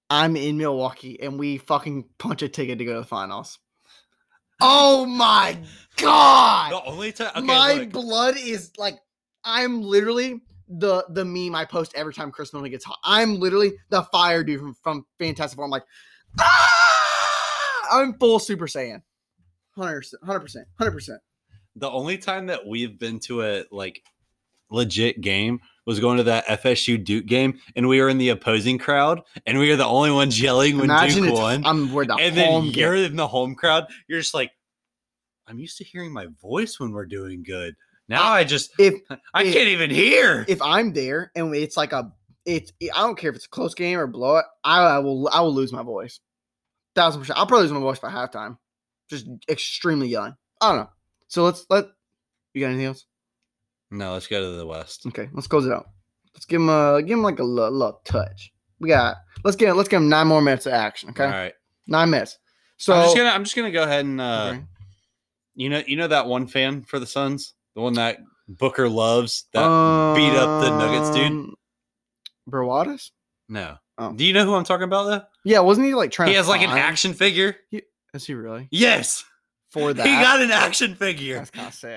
[0.10, 3.60] I'm in Milwaukee and we fucking punch a ticket to go to the finals.
[4.62, 5.58] Oh my
[5.98, 6.72] god!
[6.72, 7.32] the only time.
[7.36, 7.92] Okay, my look.
[7.92, 9.00] blood is like
[9.44, 13.00] I'm literally the the meme I post every time Khris Middleton gets hot.
[13.04, 15.66] I'm literally the fire dude from, from Fantastic Four.
[15.66, 15.86] I'm like,
[16.40, 16.80] ah!
[17.92, 19.02] I'm full Super Saiyan.
[19.78, 21.18] 100%, 100%, 100%.
[21.80, 24.04] The only time that we've been to a like
[24.72, 28.78] legit game was going to that FSU Duke game, and we were in the opposing
[28.78, 31.66] crowd, and we were the only ones yelling when Imagine Duke won.
[31.66, 32.80] I'm where the and home then game.
[32.82, 33.86] you're in the home crowd.
[34.08, 34.52] You're just like,
[35.48, 37.74] I'm used to hearing my voice when we're doing good.
[38.08, 38.96] Now I just, If
[39.34, 40.46] I if- can't even hear.
[40.48, 42.12] if I'm there and it's like a
[42.46, 45.42] it's I don't care if it's a close game or blowout, I, I will I
[45.42, 46.20] will lose my voice.
[46.96, 47.38] Thousand percent.
[47.40, 48.58] I'll probably lose my voice by halftime.
[49.10, 50.36] Just extremely yelling.
[50.62, 50.90] I don't know.
[51.30, 51.86] So let's let
[52.54, 53.06] you got anything else?
[53.92, 55.06] no, let's go to the West.
[55.08, 55.90] Okay, let's close it out.
[56.34, 58.52] Let's give him a give him like a little, little touch.
[58.80, 61.10] We got let's get let's give him nine more minutes of action.
[61.10, 61.54] Okay, All right.
[61.88, 62.38] nine minutes.
[62.78, 64.64] So I'm just gonna, I'm just gonna go ahead and, uh, okay.
[65.56, 69.46] you know, you know that one fan for the Suns, the one that Booker loves,
[69.54, 71.32] that beat up the Nuggets dude.
[71.32, 71.56] Um,
[73.50, 73.78] No.
[73.98, 74.14] Oh.
[74.14, 75.22] Do you know who I'm talking about though?
[75.44, 76.30] Yeah, wasn't he like trying?
[76.30, 77.58] He has like an action figure.
[78.14, 79.26] Is he really Yes.
[79.70, 80.06] For that?
[80.08, 81.46] He got an action figure.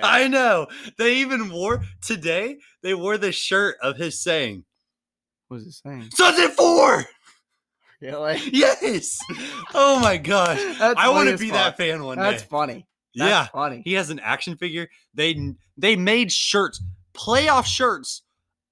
[0.03, 0.67] I know.
[0.99, 4.65] They even wore today, they wore the shirt of his saying,
[5.49, 6.09] what was he saying?
[6.21, 7.05] At four.
[8.01, 8.41] Really?
[8.53, 9.19] Yes.
[9.75, 10.59] Oh my gosh.
[10.79, 11.77] That's I want to be fuck.
[11.77, 12.25] that fan one day.
[12.25, 12.49] That's day.
[12.51, 12.87] funny.
[13.15, 13.47] That's yeah.
[13.47, 13.83] funny.
[13.85, 14.89] He has an action figure.
[15.15, 16.83] They they made shirts,
[17.15, 18.23] playoff shirts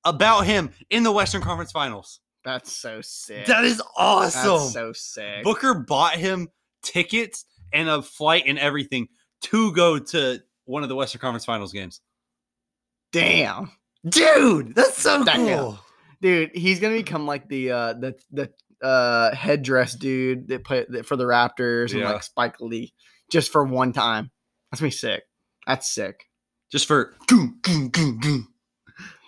[0.05, 2.20] about him in the Western Conference Finals.
[2.44, 3.46] That's so sick.
[3.46, 4.42] That is awesome.
[4.42, 5.44] That's so sick.
[5.44, 6.48] Booker bought him
[6.82, 9.09] tickets and a flight and everything
[9.43, 12.01] to go to one of the Western Conference Finals games.
[13.12, 13.71] Damn,
[14.09, 15.47] Dude, that's so Damn.
[15.59, 15.79] cool.
[16.23, 18.51] dude, he's gonna become like the uh the the
[18.87, 22.95] uh headdress dude that put that for the Raptors and like Spike Lee
[23.31, 24.31] just for one time.
[24.71, 25.25] That's me sick.
[25.66, 26.25] That's sick.
[26.73, 28.49] Just for goom, goom, goom, goom.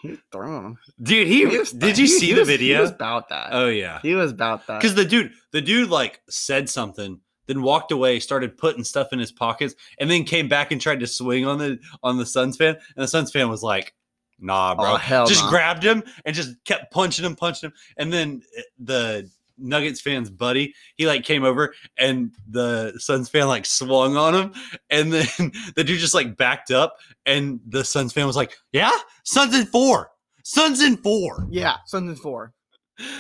[0.01, 0.78] He was throwing them.
[1.03, 1.26] dude.
[1.28, 2.80] He, He was- did you he- see he the was- He video?
[2.80, 3.49] was about that.
[3.53, 4.80] oh yeah, he was about that.
[4.80, 9.18] because the dude, the dude like said something, then walked away, started putting stuff in
[9.18, 12.57] his pockets, and then came back and tried to swing on the on the Suns
[12.57, 13.95] fan, and the Suns fan was like,
[14.38, 15.51] "Nah, bro." Oh, hell just nah.
[15.51, 20.30] grabbed him and just kept punching him, punching him, and then eh, the Nuggets fan's
[20.30, 20.74] buddy.
[20.97, 24.55] He like came over and the Suns fan like swung on him,
[24.90, 25.26] and then
[25.76, 28.90] the dude just like backed up, and the Suns fan was like, "Yeah,
[29.24, 30.11] Suns in four,
[30.43, 31.47] Suns in four.
[31.51, 32.53] Yeah, something four.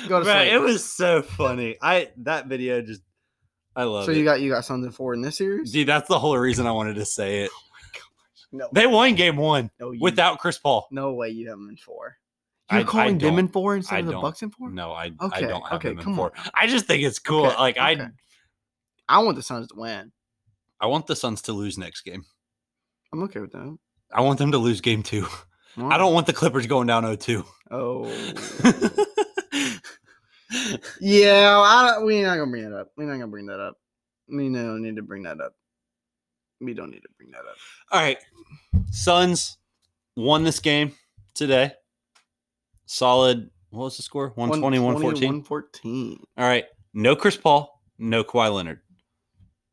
[0.08, 0.54] Go to Right, sleep.
[0.54, 1.76] it was so funny.
[1.80, 3.02] I that video just
[3.74, 4.06] I love it.
[4.06, 4.18] So it.
[4.18, 5.72] you got you got something four in this series?
[5.72, 7.50] Dude, that's the whole reason I wanted to say it.
[8.54, 10.86] No, They won game one no, you, without Chris Paul.
[10.90, 12.18] no way you have them in four.
[12.68, 14.12] I- You're I calling them in four instead I of the.
[14.18, 14.68] Bucks in four?
[14.68, 16.32] No, I I Okay, don't have okay, them in come four.
[16.36, 16.50] on.
[16.52, 17.46] I just think it's cool.
[17.46, 18.02] Okay, like okay.
[19.08, 20.12] I I want the Suns to win.
[20.82, 22.26] I want the Suns to lose next game.
[23.10, 23.78] I'm okay with that.
[24.12, 25.26] I want them to lose game two.
[25.78, 27.46] I don't want the Clippers going down 0-2.
[27.70, 28.04] Oh.
[28.04, 29.04] oh.
[31.00, 32.92] yeah, I, don't- we're not gonna bring that up.
[32.96, 33.76] We're not gonna bring that up.
[34.28, 35.54] We don't need to bring that up.
[36.60, 37.56] We don't need to bring that up.
[37.90, 38.18] All right.
[38.90, 39.58] Suns
[40.16, 40.92] won this game
[41.34, 41.72] today.
[42.86, 43.50] Solid.
[43.70, 44.28] What was the score?
[44.36, 45.28] 120, 114.
[45.28, 46.24] 114.
[46.38, 46.66] All right.
[46.94, 48.80] No Chris Paul, no Kawhi Leonard.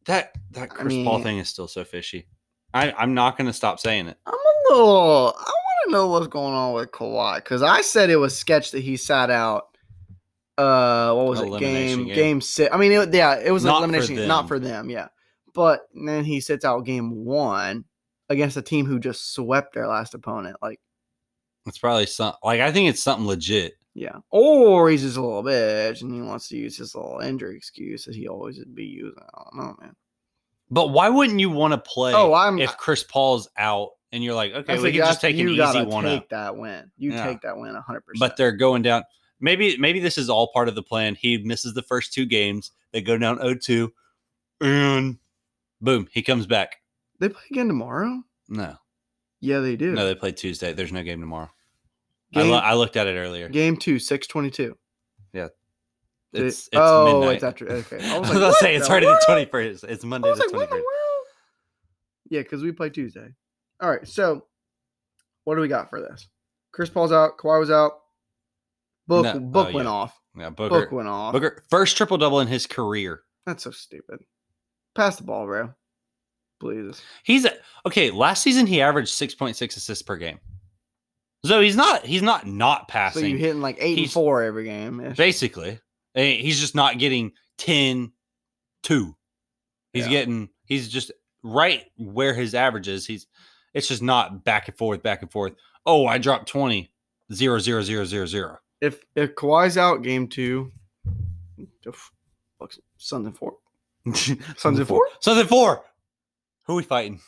[0.06, 2.28] That that Chris Paul mean- thing is still so fishy.
[2.74, 4.18] I, I'm not going to stop saying it.
[4.28, 5.34] I'm a little.
[5.36, 8.72] I want to know what's going on with Kawhi because I said it was sketch
[8.72, 9.76] that he sat out.
[10.60, 11.60] Uh, what was it?
[11.60, 12.16] Game game.
[12.16, 12.74] game six.
[12.74, 14.28] I mean, it, yeah, it was Not for elimination, them.
[14.28, 14.90] not for them.
[14.90, 15.08] Yeah,
[15.54, 17.86] but then he sits out game one
[18.30, 20.58] against a team who just swept their last opponent.
[20.62, 20.80] Like,
[21.66, 23.74] It's probably some like I think it's something legit.
[23.94, 27.56] yeah, or he's just a little bitch and he wants to use his little injury
[27.58, 29.14] excuse that he always would be using.
[29.34, 29.96] I don't know, man.
[30.72, 32.60] But why wouldn't you want to play Oh, I'm.
[32.60, 35.84] if Chris Paul's out and you're like, okay, we like- can just take an easy
[35.86, 36.30] one take out.
[36.30, 36.92] that win.
[36.98, 37.26] You Yeah.
[37.26, 38.02] take that win 100.
[38.02, 39.04] percent But they're going down.
[39.42, 41.16] Maybe maybe this is all part of the plan.
[41.16, 42.72] He misses the first two games.
[42.92, 43.90] They go down 0-2.
[44.62, 45.18] And
[45.80, 46.78] boom, he comes back.
[47.20, 48.22] they play again tomorrow.
[48.50, 48.76] No.
[49.40, 49.94] Yeah, they do.
[49.94, 50.74] No, they play Tuesday.
[50.74, 51.50] There's no game tomorrow.
[52.36, 53.48] I, lo- I looked at it earlier.
[53.50, 54.78] Game two, six twenty two.
[55.34, 55.48] Yeah.
[56.34, 57.36] It's, it's oh, midnight.
[57.36, 57.72] it's after.
[57.72, 59.84] Okay, I I was was like, going to what say, it's already the 21st.
[59.86, 60.78] It's I Monday was the like, what in the 21st.
[60.78, 61.26] world?
[62.30, 63.34] Yeah, because we play Tuesday.
[63.82, 64.46] All right, so
[65.46, 66.28] what do we got for this?
[66.72, 67.38] Chris Paul's out.
[67.40, 67.94] Kawhi was out.
[69.10, 69.92] Book No, book oh, went yeah.
[69.92, 70.20] off.
[70.38, 70.96] Yeah, Book Booker.
[70.96, 71.34] went off.
[71.34, 73.22] Booker, first triple double in his career.
[73.46, 74.20] That's so stupid.
[74.96, 75.74] Pass the ball, bro.
[76.60, 77.02] Please.
[77.24, 77.48] He's
[77.86, 78.12] okay.
[78.12, 80.40] Last season he averaged six point six assists per game.
[81.46, 83.20] So he's not he's not not passing.
[83.22, 85.14] So passing you hitting like eight and four every game.
[85.18, 85.80] basically.
[86.16, 88.12] Eh, He's just not getting 10
[88.84, 89.16] 2.
[89.94, 90.10] He's Yeah.
[90.10, 91.12] getting he's just
[91.44, 93.06] right where his average is.
[93.08, 93.26] He's
[93.74, 95.54] it's just not back and forth, back and forth.
[95.86, 96.92] Oh, I dropped 20.
[97.32, 98.58] Zero, zero, zero, zero, zero.
[98.82, 100.72] If if Kawhi's out, game two.
[101.88, 102.12] oof,
[102.60, 103.58] Bucks- Suns and four.
[104.58, 105.08] Suns and four.
[105.20, 105.84] Suns and four.
[106.66, 107.20] Who we fighting?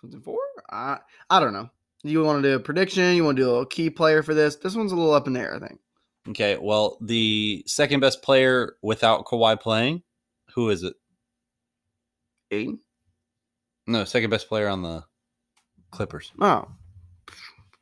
[0.00, 0.38] Suns and four.
[0.70, 0.98] I
[1.30, 1.70] I don't know.
[2.02, 3.14] You want to do a prediction?
[3.16, 4.56] You want to do a key player for this?
[4.56, 5.54] This one's a little up in the air.
[5.54, 5.80] I think.
[6.28, 10.02] Okay, well, the second best player without Kawhi playing,
[10.54, 10.94] who is it?
[12.52, 12.78] Aiden.
[13.86, 15.04] No, second best player on the
[15.90, 16.32] Clippers.
[16.40, 16.66] Oh,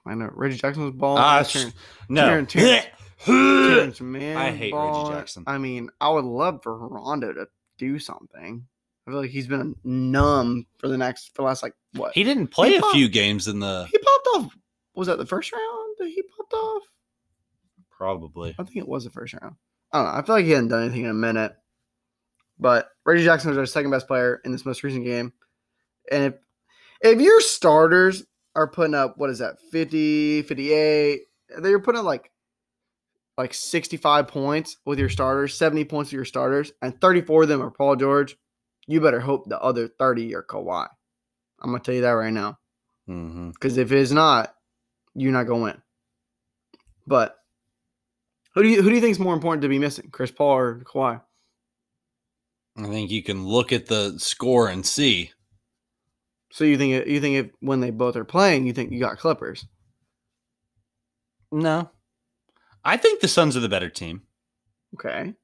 [0.06, 0.30] I know.
[0.34, 1.22] Reggie Jackson was balling.
[1.22, 1.76] Ah, Terrence- sh-
[2.08, 2.44] No.
[2.44, 2.86] Terrence-
[3.24, 5.10] Terrence- Mann I hate Reggie.
[5.10, 5.44] Jackson.
[5.46, 7.46] I mean, I would love for Rondo to
[7.78, 8.66] do something.
[9.06, 12.14] I feel like he's been numb for the next for the last like what?
[12.14, 14.56] he didn't play He a popped- few games in the he popped off.
[14.94, 16.82] Was that the first round that he popped off?
[17.90, 18.54] probably.
[18.58, 19.54] I think it was the first round.
[19.92, 20.18] I don't know.
[20.18, 21.52] I feel like he hadn't done anything in a minute.
[22.58, 25.32] But Reggie Jackson was our second best player in this most recent game.
[26.10, 26.34] And if
[27.00, 28.24] if your starters
[28.56, 31.20] are putting up what is that 50, 58,
[31.60, 32.30] they're putting up like
[33.38, 37.62] like 65 points with your starters, 70 points with your starters, and 34 of them
[37.62, 38.36] are Paul George,
[38.86, 40.88] you better hope the other 30 are Kawhi.
[41.60, 42.58] I'm gonna tell you that right now.
[43.08, 43.50] Mm-hmm.
[43.50, 44.54] Because if it's not,
[45.14, 45.82] you're not gonna win.
[47.06, 47.36] But
[48.54, 50.56] who do you who do you think is more important to be missing, Chris Paul
[50.56, 51.20] or Kawhi?
[52.76, 55.32] I think you can look at the score and see.
[56.52, 59.18] So you think you think if when they both are playing, you think you got
[59.18, 59.66] Clippers?
[61.50, 61.90] No,
[62.84, 64.22] I think the Suns are the better team.
[64.94, 65.34] Okay,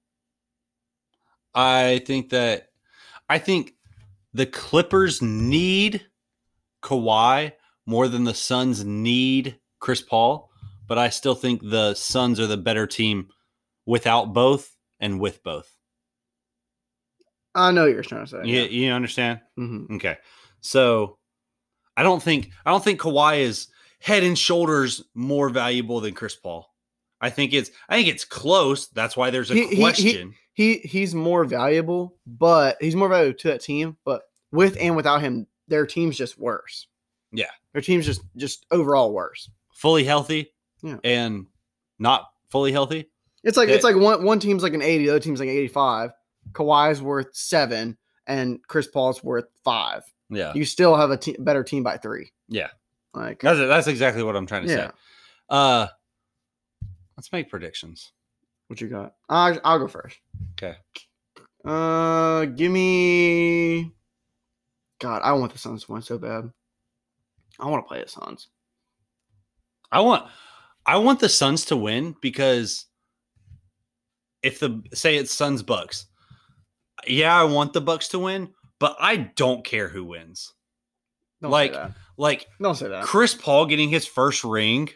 [1.55, 2.69] I think that
[3.29, 3.75] I think
[4.33, 6.07] the Clippers need
[6.83, 7.53] Kawhi
[7.87, 10.51] more than the Suns need Chris Paul,
[10.87, 13.29] but I still think the Suns are the better team
[13.87, 15.75] without both and with both.
[17.55, 18.43] I know what you're trying to say.
[18.45, 19.41] You, you understand?
[19.57, 20.19] hmm Okay.
[20.61, 21.19] So
[21.97, 23.69] I don't think I don't think Kawhi is
[24.01, 26.68] head and shoulders more valuable than Chris Paul.
[27.21, 28.89] I think it's I think it's close.
[28.89, 30.35] That's why there's a He- he- he- question.
[30.53, 33.97] He he's more valuable, but he's more valuable to that team.
[34.05, 36.87] But with and without him, their team's just worse.
[37.31, 37.51] Yeah.
[37.75, 39.51] their team's just just overall worse.
[39.75, 40.53] fully healthy
[40.83, 40.97] Yeah.
[41.05, 41.47] and
[42.01, 43.09] not fully healthy.
[43.45, 45.69] It's like it's like one one team's like an eighty, the other team's like eighty
[45.69, 46.11] five.
[46.53, 47.97] Kawhi's worth seven,
[48.27, 50.03] and Chris Paul's worth five.
[50.31, 50.53] Yeah.
[50.55, 52.33] You still have a te- better team by three.
[52.49, 52.69] Yeah.
[53.15, 54.87] Like That's that's exactly what I'm trying to yeah.
[54.89, 54.93] say.
[55.51, 55.87] Uh
[57.19, 58.13] let's make predictions.
[58.69, 59.15] What you got?
[59.29, 60.17] I'll, I'll go first.
[60.53, 60.77] Okay.
[61.65, 63.93] Uh, give me.
[65.01, 66.49] God, I want the Suns to win so bad.
[67.59, 68.47] I want to play the Suns.
[69.91, 70.31] I want
[70.87, 72.87] I want the Suns to win because
[74.45, 76.07] if the say it's Suns Bucks,
[77.05, 80.55] yeah, I want the Bucks to win, but I don't care who wins.
[81.43, 81.75] Don't Like-.
[82.17, 83.05] Like don't say that.
[83.05, 84.89] Chris Paul getting his first ring.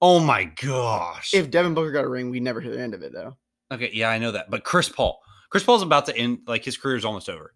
[0.00, 1.32] Oh my gosh.
[1.34, 3.36] If Devin Booker got a ring, we never hear the end of it though.
[3.72, 4.50] okay, yeah, I know that.
[4.50, 5.20] But Chris Paul.
[5.50, 7.54] Chris Paul's about to end like his career's almost over.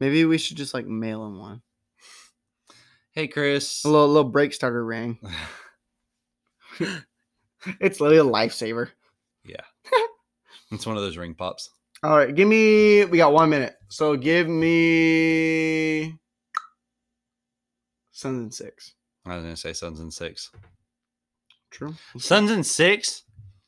[0.00, 1.62] Maybe we should just like mail him one.
[3.12, 3.84] Hey Chris.
[3.84, 5.18] A little little break starter ring.
[7.80, 8.90] It's literally a lifesaver.
[9.44, 9.62] Yeah.
[10.70, 11.70] it's one of those ring pops.
[12.02, 13.04] All right, give me.
[13.06, 16.14] We got one minute, so give me
[18.12, 18.94] Suns and six.
[19.24, 20.50] I was gonna say Suns and six.
[21.70, 21.94] True.
[22.18, 23.22] Suns and six,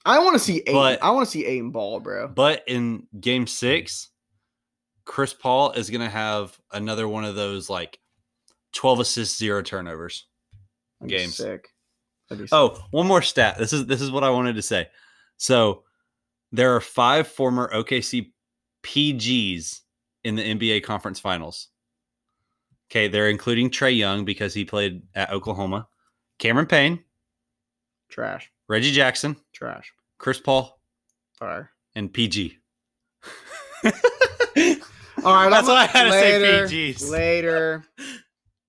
[0.04, 0.72] I want to see eight.
[0.72, 2.28] But- I want to see eight and ball, bro.
[2.28, 4.08] but in game six,
[5.04, 7.98] Chris Paul is gonna have another one of those like
[8.74, 10.26] 12 assists, zero turnovers.
[11.06, 11.36] Games.
[11.36, 11.68] Sick.
[12.30, 12.48] Oh, sick.
[12.52, 13.56] Oh, one more stat.
[13.58, 14.88] This is this is what I wanted to say.
[15.36, 15.84] So
[16.52, 18.32] there are five former OKC
[18.82, 19.80] PGs
[20.24, 21.68] in the NBA conference finals.
[22.90, 25.86] Okay, they're including Trae Young because he played at Oklahoma,
[26.38, 27.04] Cameron Payne,
[28.08, 30.78] trash, Reggie Jackson, trash, Chris Paul,
[31.38, 31.70] fire.
[31.94, 32.58] and PG.
[33.84, 33.90] All
[35.34, 37.10] right, That's I'm- why I had to say PGs.
[37.10, 37.84] Later.